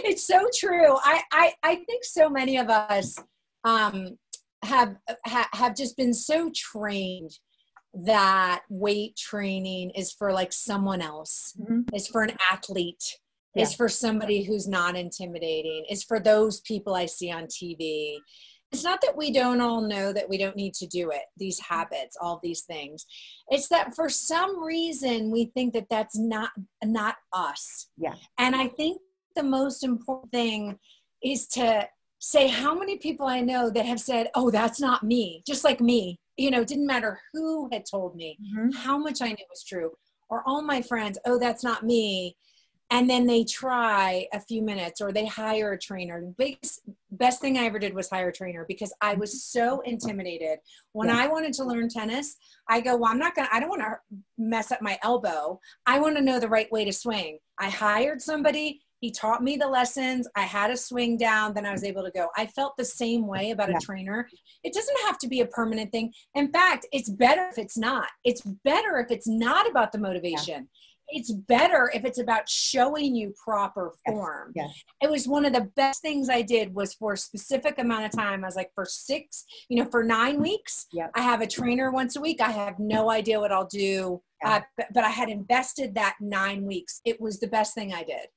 [0.03, 0.95] it's so true.
[1.03, 3.15] I, I, I think so many of us
[3.63, 4.17] um,
[4.63, 4.95] have,
[5.25, 7.31] ha, have just been so trained
[7.93, 11.81] that weight training is for like someone else, mm-hmm.
[11.93, 13.17] is for an athlete,
[13.55, 13.63] yeah.
[13.63, 18.17] is for somebody who's not intimidating, is for those people I see on TV.
[18.71, 21.59] It's not that we don't all know that we don't need to do it, these
[21.59, 23.05] habits, all these things.
[23.49, 26.51] It's that for some reason we think that that's not
[26.83, 27.87] not us.
[27.97, 28.13] Yeah.
[28.37, 29.01] And I think
[29.35, 30.77] the most important thing
[31.23, 31.87] is to
[32.19, 35.81] say how many people I know that have said, "Oh, that's not me," just like
[35.81, 38.71] me you know, didn't matter who had told me mm-hmm.
[38.71, 39.91] how much I knew was true,
[40.29, 42.37] or all my friends, oh, that's not me.
[42.91, 46.21] And then they try a few minutes or they hire a trainer.
[46.21, 46.79] The biggest,
[47.11, 50.57] best thing I ever did was hire a trainer because I was so intimidated.
[50.93, 51.19] When yeah.
[51.19, 53.81] I wanted to learn tennis, I go, well, I'm not going to, I don't want
[53.81, 53.97] to
[54.39, 55.59] mess up my elbow.
[55.85, 57.37] I want to know the right way to swing.
[57.59, 60.27] I hired somebody he taught me the lessons.
[60.35, 62.27] I had a swing down, then I was able to go.
[62.37, 63.77] I felt the same way about yeah.
[63.77, 64.27] a trainer.
[64.63, 66.13] It doesn't have to be a permanent thing.
[66.35, 68.07] In fact, it's better if it's not.
[68.23, 70.55] It's better if it's not about the motivation.
[70.55, 70.61] Yeah.
[71.11, 74.51] It's better if it's about showing you proper form.
[74.55, 74.69] Yes.
[75.01, 78.11] It was one of the best things I did was for a specific amount of
[78.11, 78.43] time.
[78.43, 80.85] I was like for six, you know, for nine weeks.
[80.93, 81.09] Yep.
[81.15, 82.41] I have a trainer once a week.
[82.41, 84.21] I have no idea what I'll do.
[84.45, 87.01] Uh, but, but I had invested that nine weeks.
[87.05, 88.27] It was the best thing I did.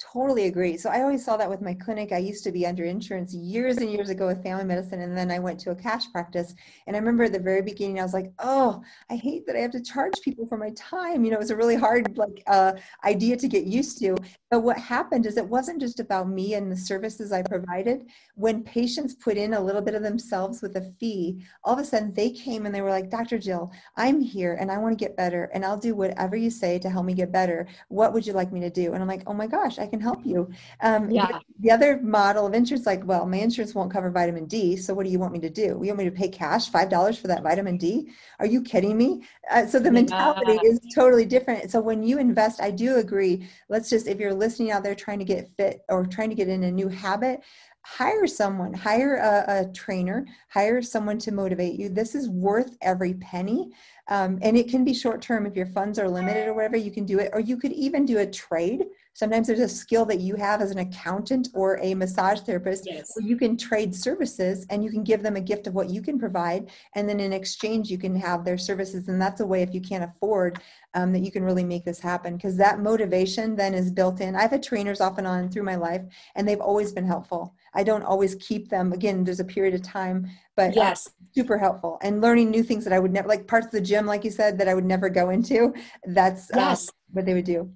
[0.00, 0.78] Totally agree.
[0.78, 2.10] So I always saw that with my clinic.
[2.10, 5.30] I used to be under insurance years and years ago with family medicine, and then
[5.30, 6.54] I went to a cash practice.
[6.86, 9.60] And I remember at the very beginning, I was like, "Oh, I hate that I
[9.60, 12.42] have to charge people for my time." You know, it was a really hard like
[12.46, 12.72] uh,
[13.04, 14.16] idea to get used to.
[14.50, 18.06] But what happened is it wasn't just about me and the services I provided.
[18.36, 21.84] When patients put in a little bit of themselves with a fee, all of a
[21.84, 23.38] sudden they came and they were like, "Dr.
[23.38, 26.78] Jill, I'm here and I want to get better, and I'll do whatever you say
[26.78, 27.68] to help me get better.
[27.88, 30.00] What would you like me to do?" And I'm like, "Oh my gosh, I can
[30.00, 30.50] help you.
[30.80, 31.40] Um, yeah.
[31.58, 35.04] The other model of insurance, like, well, my insurance won't cover vitamin D, so what
[35.04, 35.62] do you want me to do?
[35.62, 38.10] You want me to pay cash five dollars for that vitamin D?
[38.38, 39.24] Are you kidding me?
[39.50, 40.70] Uh, so the mentality yeah.
[40.70, 41.70] is totally different.
[41.70, 43.48] So when you invest, I do agree.
[43.68, 46.48] Let's just, if you're listening out there trying to get fit or trying to get
[46.48, 47.42] in a new habit,
[47.82, 53.14] hire someone hire a, a, trainer hire someone to motivate you this is worth every
[53.14, 53.70] penny
[54.08, 56.90] um, and it can be short term if your funds are limited or whatever you
[56.90, 60.20] can do it or you could even do a trade sometimes there's a skill that
[60.20, 63.12] you have as an accountant or a massage therapist yes.
[63.18, 66.18] you can trade services and you can give them a gift of what you can
[66.18, 69.74] provide and then in exchange you can have their services and that's a way if
[69.74, 70.60] you can't afford
[70.94, 74.36] um, that you can really make this happen because that motivation then is built in
[74.36, 76.02] i've had trainers off and on through my life
[76.36, 78.92] and they've always been helpful I don't always keep them.
[78.92, 81.98] Again, there's a period of time, but uh, yes, super helpful.
[82.02, 84.30] And learning new things that I would never, like parts of the gym, like you
[84.30, 85.74] said, that I would never go into.
[86.04, 86.88] That's uh, yes.
[86.88, 87.72] Uh, what they would do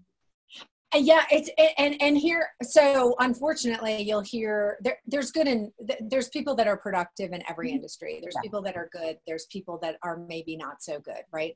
[0.96, 5.70] yeah it's and and here so unfortunately you'll hear there, there's good and
[6.00, 7.76] there's people that are productive in every mm-hmm.
[7.76, 8.18] industry.
[8.22, 8.42] There's yeah.
[8.42, 9.18] people that are good.
[9.26, 11.54] There's people that are maybe not so good right?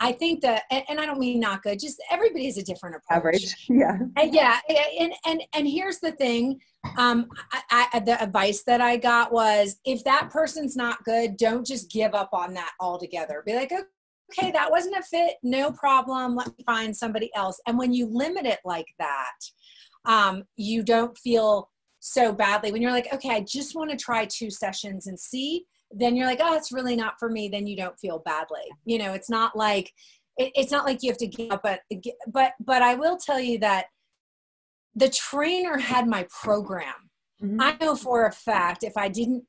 [0.00, 2.96] I think that and, and i don't mean not good just everybody has a different
[2.96, 3.18] approach.
[3.18, 3.98] Average yeah.
[4.16, 4.60] And yeah
[5.00, 6.60] and and and here's the thing
[6.98, 7.28] um
[7.70, 11.90] I, I the advice that i got was if that person's not good don't just
[11.90, 13.42] give up on that altogether.
[13.44, 13.82] Be like okay
[14.30, 16.34] okay, that wasn't a fit, no problem.
[16.34, 17.60] Let me find somebody else.
[17.66, 19.34] And when you limit it like that,
[20.04, 21.70] um, you don't feel
[22.00, 22.72] so badly.
[22.72, 26.26] When you're like, okay, I just want to try two sessions and see, then you're
[26.26, 27.48] like, oh, it's really not for me.
[27.48, 28.62] Then you don't feel badly.
[28.84, 29.92] You know, it's not like
[30.36, 31.62] it, it's not like you have to give up.
[31.62, 31.80] But
[32.28, 33.86] but but I will tell you that
[34.94, 37.06] the trainer had my program
[37.42, 37.60] Mm-hmm.
[37.60, 39.44] I know for a fact if I didn't,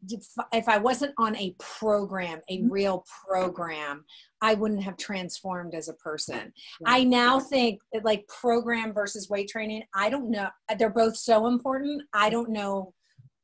[0.51, 2.69] if I wasn't on a program, a mm-hmm.
[2.69, 4.03] real program,
[4.41, 6.53] I wouldn't have transformed as a person.
[6.85, 10.49] I now think that like program versus weight training, I don't know.
[10.77, 12.03] They're both so important.
[12.13, 12.93] I don't know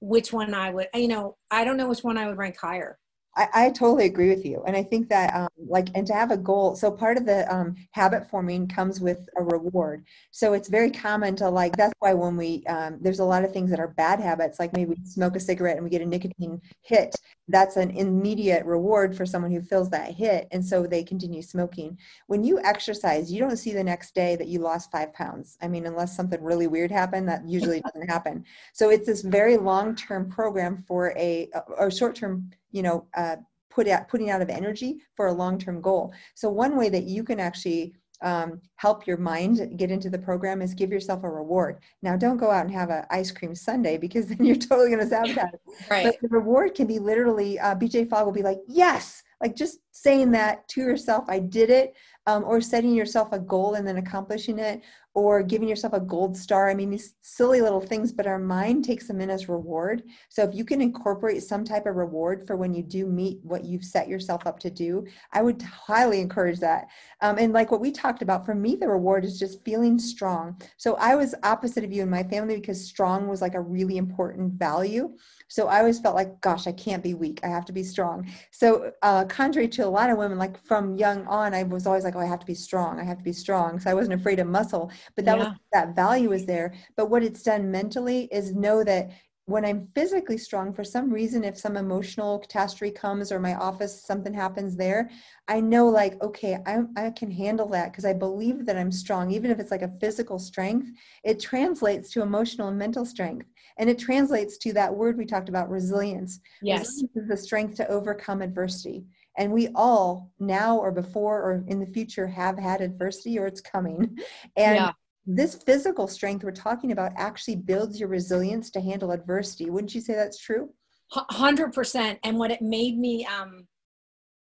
[0.01, 2.99] which one I would, you know, I don't know which one I would rank higher.
[3.36, 4.63] I, I, totally agree with you.
[4.67, 7.51] And I think that, um, like, and to have a goal, so part of the
[7.53, 10.05] um, habit forming comes with a reward.
[10.31, 13.51] So it's very common to, like, that's why when we, um, there's a lot of
[13.51, 16.05] things that are bad habits, like maybe we smoke a cigarette and we get a
[16.05, 17.15] nicotine hit.
[17.47, 20.47] That's an immediate reward for someone who feels that hit.
[20.51, 21.97] And so they continue smoking.
[22.27, 25.57] When you exercise, you don't see the next day that you lost five pounds.
[25.61, 28.45] I mean, unless something really weird happened, that usually doesn't happen.
[28.73, 33.38] So it's this very long term program for a, or short term you know, uh,
[33.69, 37.24] put out putting out of energy for a long-term goal so one way that you
[37.24, 37.93] can actually
[38.24, 41.80] um, help your mind get into the program is give yourself a reward.
[42.01, 45.01] Now, don't go out and have an ice cream sundae because then you're totally going
[45.01, 45.51] to sabotage.
[45.91, 46.05] right.
[46.05, 49.80] But the reward can be literally, uh, BJ Fogg will be like, yes, like just
[49.91, 51.93] saying that to yourself, I did it,
[52.26, 54.82] um, or setting yourself a goal and then accomplishing it,
[55.16, 56.70] or giving yourself a gold star.
[56.70, 60.03] I mean, these silly little things, but our mind takes them in as reward.
[60.30, 63.64] So if you can incorporate some type of reward for when you do meet what
[63.64, 66.88] you've set yourself up to do, I would highly encourage that.
[67.22, 70.59] Um, and like what we talked about, for me, the reward is just feeling strong.
[70.78, 73.97] So I was opposite of you in my family because strong was like a really
[73.97, 75.14] important value.
[75.47, 77.39] So I always felt like, gosh, I can't be weak.
[77.43, 78.28] I have to be strong.
[78.49, 82.03] So uh, contrary to a lot of women, like from young on, I was always
[82.03, 82.99] like, oh, I have to be strong.
[82.99, 83.80] I have to be strong.
[83.80, 85.49] So I wasn't afraid of muscle but that yeah.
[85.49, 86.74] was that value is there.
[86.95, 89.12] But what it's done mentally is know that
[89.45, 94.06] when i'm physically strong for some reason if some emotional catastrophe comes or my office
[94.06, 95.10] something happens there
[95.49, 99.32] i know like okay i, I can handle that because i believe that i'm strong
[99.32, 100.88] even if it's like a physical strength
[101.26, 103.47] it translates to emotional and mental strength.
[103.78, 106.39] And it translates to that word we talked about resilience.
[106.62, 106.82] Yes.
[106.82, 109.06] Resilience is the strength to overcome adversity
[109.38, 113.61] and we all now or before or in the future have had adversity or it's
[113.61, 114.17] coming
[114.55, 114.91] and yeah
[115.25, 119.69] this physical strength we're talking about actually builds your resilience to handle adversity.
[119.69, 120.69] Wouldn't you say that's true?
[121.13, 122.17] 100%.
[122.23, 123.67] And what it made me, um,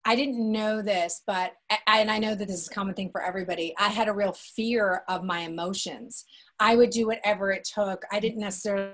[0.04, 3.10] I didn't know this, but I, and I know that this is a common thing
[3.10, 3.74] for everybody.
[3.78, 6.24] I had a real fear of my emotions.
[6.60, 8.02] I would do whatever it took.
[8.12, 8.92] I didn't necessarily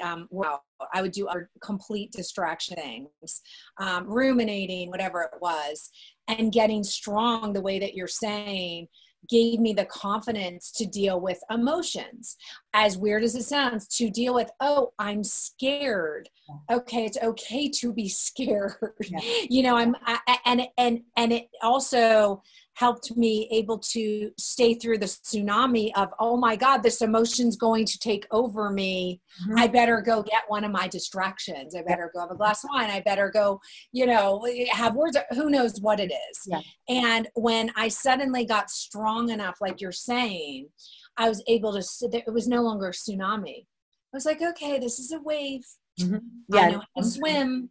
[0.00, 3.42] um, well, I would do our complete distraction things,
[3.78, 5.90] um, ruminating, whatever it was,
[6.28, 8.88] and getting strong the way that you're saying
[9.28, 12.36] gave me the confidence to deal with emotions.
[12.74, 16.28] As weird as it sounds, to deal with, oh, I'm scared.
[16.70, 18.74] Okay, it's okay to be scared.
[19.00, 19.18] Yeah.
[19.48, 22.42] You know, I'm I, and and and it also
[22.76, 27.86] helped me able to stay through the tsunami of oh my god this emotion's going
[27.86, 29.20] to take over me.
[29.42, 29.58] Mm-hmm.
[29.58, 31.74] i better go get one of my distractions.
[31.74, 32.90] I better go have a glass of wine.
[32.90, 33.60] I better go
[33.92, 35.16] you know have words.
[35.34, 36.38] Who knows what it is.
[36.46, 36.60] Yeah.
[36.88, 40.68] and when i suddenly got strong enough like you're saying
[41.16, 43.66] i was able to it was no longer a tsunami.
[44.12, 45.64] I was like okay this is a wave.
[46.00, 46.18] Mm-hmm.
[46.54, 46.60] yeah.
[46.60, 47.70] i know how to swim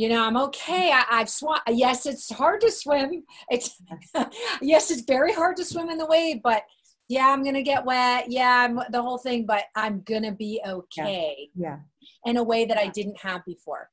[0.00, 3.82] you know i'm okay I, have swum yes it's hard to swim it's
[4.62, 6.62] yes it's very hard to swim in the wave but
[7.08, 11.50] yeah i'm gonna get wet yeah I'm, the whole thing but i'm gonna be okay
[11.54, 11.76] yeah.
[12.24, 13.90] yeah in a way that i didn't have before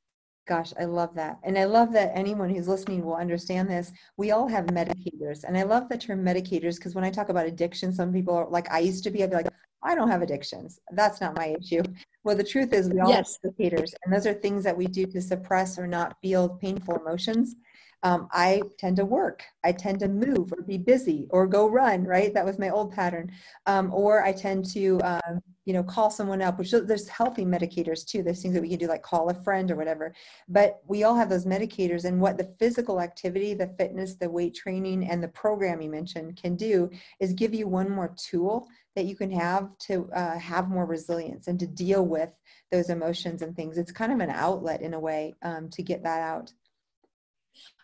[0.47, 1.39] Gosh, I love that.
[1.43, 3.91] And I love that anyone who's listening will understand this.
[4.15, 5.43] We all have medicators.
[5.43, 8.47] And I love the term medicators because when I talk about addiction, some people are
[8.49, 9.49] like, I used to be, I'd be like,
[9.83, 10.79] I don't have addictions.
[10.91, 11.83] That's not my issue.
[12.23, 13.37] Well, the truth is, we all yes.
[13.43, 16.97] have medicators, and those are things that we do to suppress or not feel painful
[16.97, 17.55] emotions.
[18.03, 19.43] Um, I tend to work.
[19.63, 22.03] I tend to move or be busy or go run.
[22.03, 23.31] Right, that was my old pattern.
[23.65, 26.59] Um, or I tend to, um, you know, call someone up.
[26.59, 28.21] Which there's healthy medicators too.
[28.21, 30.13] There's things that we can do, like call a friend or whatever.
[30.47, 34.53] But we all have those medicators, and what the physical activity, the fitness, the weight
[34.53, 38.67] training, and the program you mentioned can do is give you one more tool
[38.97, 42.31] that you can have to uh, have more resilience and to deal with
[42.71, 43.77] those emotions and things.
[43.77, 46.51] It's kind of an outlet in a way um, to get that out.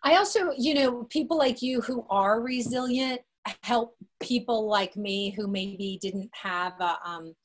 [0.03, 3.22] I also, you know, people like you who are resilient
[3.61, 7.36] help people like me who maybe didn't have a, um,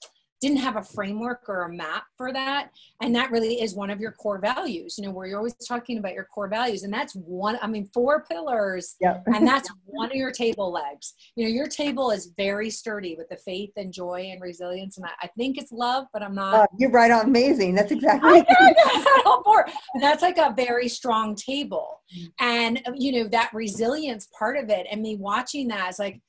[0.41, 2.71] didn't have a framework or a map for that.
[3.03, 5.99] And that really is one of your core values you know where you're always talking
[5.99, 6.83] about your core values.
[6.83, 8.97] And that's one i mean four pillars.
[9.01, 9.25] Yep.
[9.35, 11.15] and that's one of your table legs.
[11.37, 14.97] You know your table is very sturdy with the faith and joy and resilience.
[14.97, 17.75] And i, I think it's love but i'm not uh, you're right on amazing.
[17.75, 18.43] That's exactly
[19.45, 19.67] board.
[20.01, 22.01] that's like a very strong table.
[22.17, 22.33] Mm.
[22.41, 26.21] and you know that resilience part of it and me watching that is like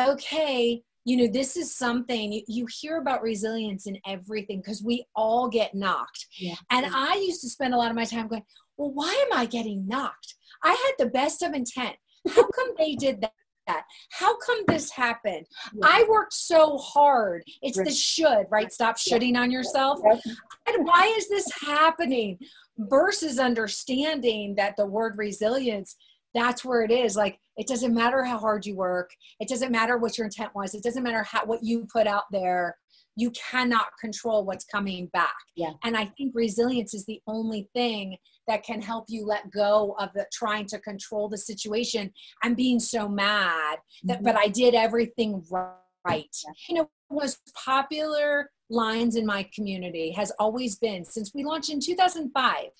[0.00, 5.04] okay you know this is something you, you hear about resilience in everything because we
[5.14, 6.54] all get knocked yeah.
[6.70, 8.42] and i used to spend a lot of my time going
[8.76, 11.96] well why am i getting knocked i had the best of intent
[12.28, 13.32] how come they did that
[13.66, 13.84] that?
[14.10, 15.46] How come this happened?
[15.74, 15.86] Yeah.
[15.86, 17.42] I worked so hard.
[17.62, 18.72] It's the should, right?
[18.72, 20.00] Stop shooting on yourself.
[20.04, 22.38] And why is this happening?
[22.76, 25.96] Versus understanding that the word resilience
[26.34, 27.16] that's where it is.
[27.16, 29.10] Like it doesn't matter how hard you work.
[29.40, 30.74] It doesn't matter what your intent was.
[30.74, 32.76] It doesn't matter how what you put out there.
[33.16, 35.34] You cannot control what's coming back.
[35.54, 35.72] Yeah.
[35.84, 38.16] And i think resilience is the only thing
[38.48, 42.12] that can help you let go of the trying to control the situation.
[42.42, 44.24] I'm being so mad that mm-hmm.
[44.24, 46.36] but i did everything right.
[46.44, 46.52] Yeah.
[46.68, 51.80] you know most popular lines in my community has always been since we launched in
[51.80, 52.70] 2005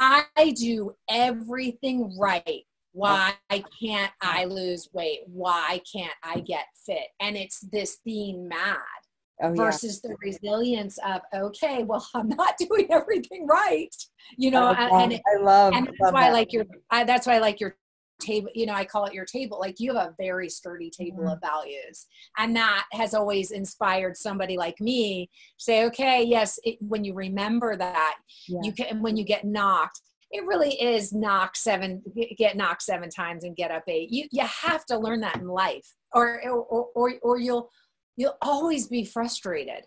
[0.00, 2.64] I do everything right.
[2.98, 3.34] Why
[3.80, 5.20] can't I lose weight?
[5.26, 7.08] Why can't I get fit?
[7.20, 8.78] And it's this being mad
[9.42, 10.10] oh, versus yeah.
[10.10, 13.94] the resilience of, okay, well, I'm not doing everything right.
[14.36, 16.30] You know, and, it, I love, and that's love why that.
[16.30, 17.76] I like your, I, that's why I like your
[18.20, 21.20] table you know i call it your table like you have a very sturdy table
[21.20, 21.28] mm-hmm.
[21.28, 27.04] of values and that has always inspired somebody like me say okay yes it, when
[27.04, 28.16] you remember that
[28.48, 28.58] yeah.
[28.62, 32.02] you can when you get knocked it really is knock seven
[32.36, 34.10] get knocked seven times and get up eight.
[34.10, 37.70] You you have to learn that in life or or or, or you'll
[38.16, 39.84] you'll always be frustrated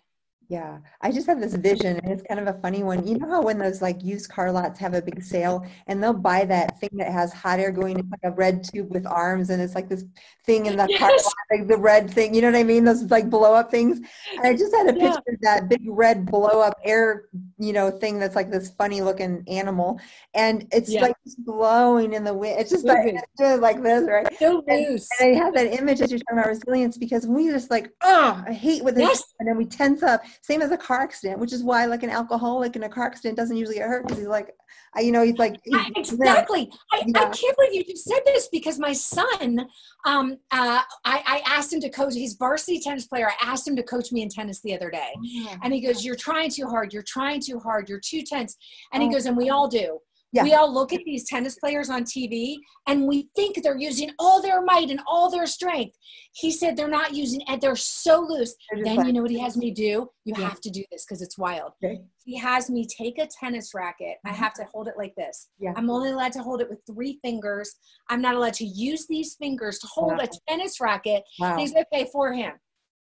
[0.52, 3.06] yeah, I just have this vision, and it's kind of a funny one.
[3.06, 6.12] You know how when those like used car lots have a big sale, and they'll
[6.12, 9.48] buy that thing that has hot air going in like a red tube with arms,
[9.48, 10.04] and it's like this
[10.44, 10.98] thing in the yes.
[10.98, 12.34] car lot, like the red thing.
[12.34, 12.84] You know what I mean?
[12.84, 14.00] Those like blow up things.
[14.36, 15.32] And I just had a picture yeah.
[15.32, 17.28] of that big red blow up air,
[17.58, 20.00] you know, thing that's like this funny looking animal,
[20.34, 21.00] and it's yeah.
[21.00, 22.60] like blowing in the wind.
[22.60, 24.28] It's just like it's like this, right?
[24.38, 25.08] So and, loose.
[25.18, 28.44] And I have that image that you're talking about resilience because we just like, oh,
[28.46, 29.22] I hate with this, yes.
[29.40, 32.10] and then we tense up same as a car accident, which is why like an
[32.10, 34.52] alcoholic in a car accident doesn't usually get hurt because he's like,
[34.94, 36.68] I, you know, he's like he's, exactly.
[36.92, 37.20] I, yeah.
[37.20, 39.66] I, can't believe you just said this because my son,
[40.04, 42.14] um, uh, I, I asked him to coach.
[42.14, 43.28] He's varsity tennis player.
[43.30, 46.04] I asked him to coach me in tennis the other day, oh, and he goes,
[46.04, 46.92] "You're trying too hard.
[46.92, 47.88] You're trying too hard.
[47.88, 48.56] You're too tense."
[48.92, 49.12] And he oh.
[49.12, 50.00] goes, "And we all do."
[50.32, 50.44] Yeah.
[50.44, 52.56] We all look at these tennis players on TV
[52.86, 55.94] and we think they're using all their might and all their strength.
[56.34, 58.54] He said they're not using and they're so loose.
[58.82, 60.08] Then you know what he has me do?
[60.24, 60.48] You yeah.
[60.48, 61.72] have to do this because it's wild.
[61.84, 62.00] Okay.
[62.24, 64.16] He has me take a tennis racket.
[64.26, 64.30] Mm-hmm.
[64.30, 65.48] I have to hold it like this.
[65.58, 65.74] Yeah.
[65.76, 67.74] I'm only allowed to hold it with three fingers.
[68.08, 70.24] I'm not allowed to use these fingers to hold wow.
[70.24, 71.24] a tennis racket.
[71.38, 71.58] Wow.
[71.58, 72.52] He's okay for him.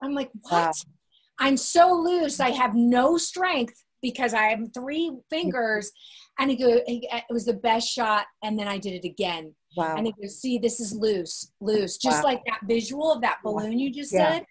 [0.02, 0.52] I'm like, what?
[0.52, 0.72] Wow.
[1.40, 2.40] I'm so loose.
[2.40, 5.90] I have no strength because I have three fingers.
[6.38, 8.26] And he goes, it was the best shot.
[8.42, 9.54] And then I did it again.
[9.76, 9.96] Wow.
[9.96, 11.96] And he goes, see, this is loose, loose.
[11.98, 12.30] Just wow.
[12.30, 14.34] like that visual of that balloon you just yeah.
[14.34, 14.44] said.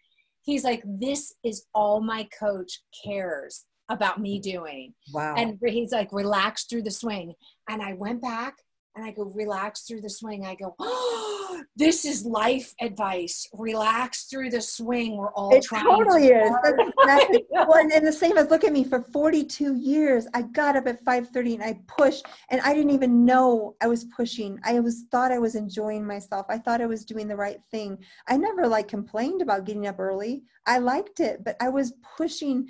[0.44, 4.94] He's like, this is all my coach cares about me doing.
[5.14, 5.36] Wow.
[5.36, 7.34] And he's like, relax through the swing.
[7.70, 8.56] And I went back
[8.98, 10.46] and I go relax through the swing.
[10.46, 13.48] I go, oh, this is life advice.
[13.54, 15.18] Relax through the swing.
[15.18, 15.86] We're all it trying.
[15.86, 16.52] Totally to is.
[17.00, 17.46] Exactly.
[17.52, 20.28] well, and, and, the same as look at me for 42 years.
[20.34, 24.06] I got up at 5:30 and I pushed, and I didn't even know I was
[24.06, 24.60] pushing.
[24.64, 26.48] I was thought I was enjoying myself.
[26.50, 28.00] I thought I was doing the right thing.
[28.28, 30.44] I never like complained about getting up early.
[30.66, 32.68] I liked it, but I was pushing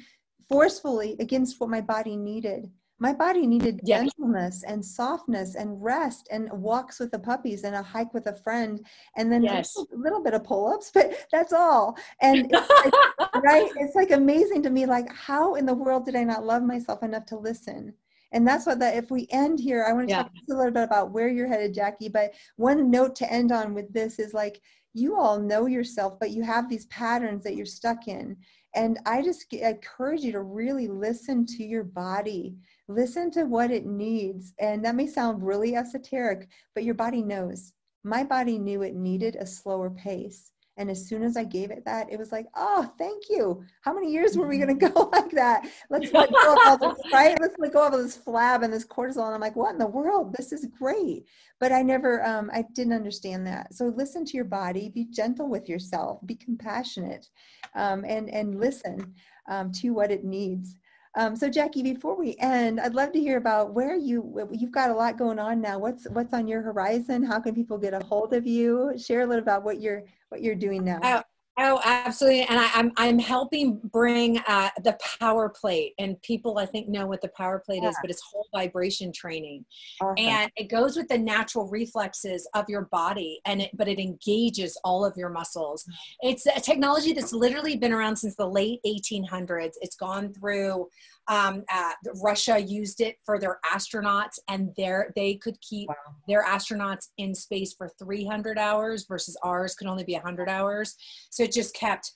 [0.49, 2.69] forcefully against what my body needed
[2.99, 7.81] my body needed gentleness and softness and rest and walks with the puppies and a
[7.81, 8.85] hike with a friend
[9.15, 9.75] and then yes.
[9.75, 11.97] a, little, little, bit of pull-ups but that's all.
[12.21, 13.69] And it's like, right?
[13.77, 17.03] It's like amazing to me like how in the world did i not love myself
[17.03, 17.93] enough to listen?
[18.31, 20.23] And that's what that if we end here i want to yeah.
[20.23, 23.73] talk a little bit about where you're headed jackie but one note to end on
[23.73, 24.61] with this is like
[24.93, 28.35] you all know yourself but you have these patterns that you're stuck in.
[28.75, 32.57] And i just encourage you to really listen to your body
[32.87, 34.53] listen to what it needs.
[34.59, 37.73] And that may sound really esoteric, but your body knows.
[38.03, 40.51] My body knew it needed a slower pace.
[40.77, 43.63] And as soon as I gave it that, it was like, oh, thank you.
[43.81, 45.67] How many years were we going to go like that?
[45.89, 47.35] Let's let go of all this, right?
[47.41, 49.25] Let's let go of all this flab and this cortisol.
[49.25, 50.35] And I'm like, what in the world?
[50.37, 51.25] This is great.
[51.59, 53.73] But I never, um, I didn't understand that.
[53.73, 57.27] So listen to your body, be gentle with yourself, be compassionate,
[57.73, 59.15] um, and, and listen
[59.49, 60.75] um, to what it needs.
[61.17, 64.91] Um, so Jackie, before we end, I'd love to hear about where you you've got
[64.91, 65.79] a lot going on now.
[65.79, 67.23] What's what's on your horizon?
[67.23, 68.93] How can people get a hold of you?
[68.99, 70.99] Share a little about what you're what you're doing now.
[71.01, 71.23] Oh,
[71.59, 72.43] Oh, absolutely.
[72.43, 76.87] And I, am I'm, I'm helping bring uh, the Power Plate, and people I think
[76.87, 77.89] know what the Power Plate yeah.
[77.89, 79.65] is, but it's whole vibration training,
[79.99, 80.23] awesome.
[80.23, 84.79] and it goes with the natural reflexes of your body, and it but it engages
[84.83, 85.83] all of your muscles.
[86.21, 89.73] It's a technology that's literally been around since the late 1800s.
[89.81, 90.87] It's gone through
[91.27, 91.91] um, uh,
[92.23, 95.95] Russia used it for their astronauts, and their they could keep wow.
[96.27, 100.95] their astronauts in space for 300 hours versus ours could only be 100 hours.
[101.29, 102.13] So it just kept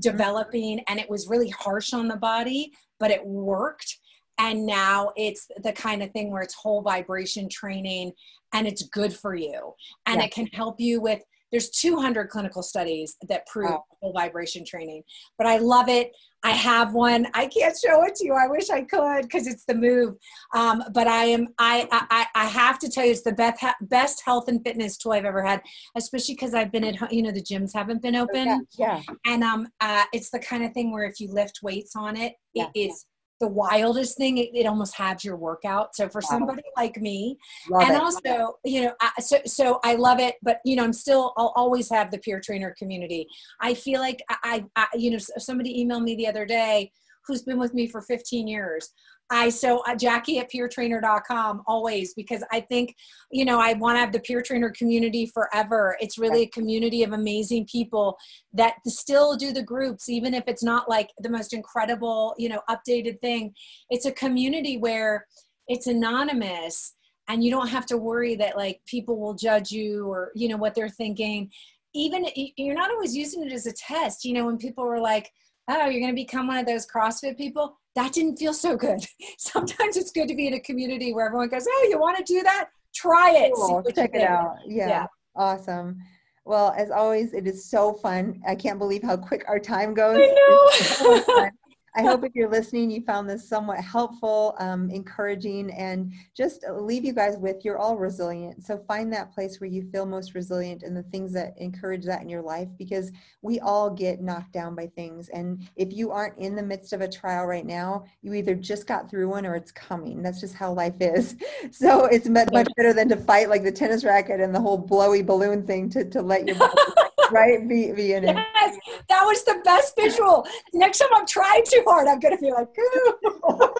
[0.00, 3.98] developing, and it was really harsh on the body, but it worked.
[4.40, 8.12] And now it's the kind of thing where it's whole vibration training,
[8.52, 9.74] and it's good for you,
[10.06, 10.26] and yeah.
[10.26, 13.84] it can help you with there's 200 clinical studies that prove wow.
[14.00, 15.02] whole vibration training
[15.36, 16.12] but i love it
[16.44, 17.26] I have one.
[17.34, 18.34] I can't show it to you.
[18.34, 20.14] I wish I could because it's the move.
[20.54, 21.48] Um, but I am.
[21.58, 25.12] I, I I have to tell you, it's the best best health and fitness tool
[25.12, 25.62] I've ever had.
[25.96, 27.08] Especially because I've been at home.
[27.10, 28.66] You know, the gyms haven't been open.
[28.78, 29.02] Yeah.
[29.26, 32.34] And um, uh, it's the kind of thing where if you lift weights on it,
[32.54, 32.86] it yeah.
[32.86, 33.06] is
[33.40, 34.38] the wildest thing.
[34.38, 35.94] It, it almost halves your workout.
[35.94, 36.28] So for Wow.
[36.28, 37.38] somebody like me,
[37.70, 38.00] Love and it.
[38.00, 41.52] also you know I, so so i love it but you know i'm still i'll
[41.56, 43.26] always have the Peer Trainer community
[43.60, 46.92] i feel like i, I, I you know somebody emailed me the other day
[47.26, 48.90] who's been with me for 15 years
[49.30, 52.94] i so uh, jackie at peertrainer.com always because i think
[53.30, 55.96] you know i want to have the Peer Trainer community forever.
[56.00, 58.16] It's really a community of amazing people
[58.52, 62.60] that still do the groups even if it's not like the most incredible you know
[62.68, 63.54] updated thing.
[63.90, 65.26] It's a community where
[65.66, 66.94] it's anonymous
[67.28, 70.56] and you don't have to worry that like people will judge you or you know
[70.56, 71.50] what they're thinking.
[71.94, 75.30] Even you're not always using it as a test you know when people were like
[75.68, 79.00] oh you're going to become one of those CrossFit people that didn't feel so good
[79.38, 82.24] sometimes it's good to be in a community where everyone goes oh you want to
[82.24, 83.82] do that try it Cool.
[83.94, 84.56] Check it out.
[84.66, 84.88] Yeah.
[84.88, 85.06] Yeah.
[85.36, 85.98] Awesome.
[86.44, 88.40] Well, as always, it is so fun.
[88.46, 90.18] I can't believe how quick our time goes.
[90.18, 91.20] I so know.
[91.20, 91.50] fun.
[91.96, 97.04] I hope if you're listening, you found this somewhat helpful, um, encouraging, and just leave
[97.04, 98.64] you guys with you're all resilient.
[98.64, 102.22] So find that place where you feel most resilient and the things that encourage that
[102.22, 103.10] in your life because
[103.42, 105.28] we all get knocked down by things.
[105.30, 108.86] And if you aren't in the midst of a trial right now, you either just
[108.86, 110.22] got through one or it's coming.
[110.22, 111.36] That's just how life is.
[111.70, 115.22] So it's much, better than to fight like the tennis racket and the whole blowy
[115.22, 116.72] balloon thing to, to let your body,
[117.30, 118.36] right be, be in it.
[118.36, 122.40] yes that was the best visual next time i'm trying too hard i'm going to
[122.40, 123.78] be like "Ooh."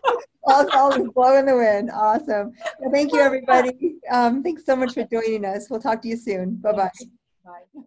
[0.49, 1.91] all, all is blow in the wind.
[1.93, 2.53] Awesome.
[2.81, 3.97] Well, thank you, everybody.
[4.11, 5.69] Um, thanks so much for joining us.
[5.71, 6.57] We'll talk to you soon.
[6.57, 6.91] Bye bye.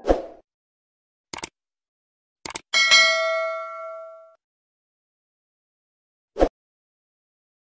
[0.05, 0.37] Bye.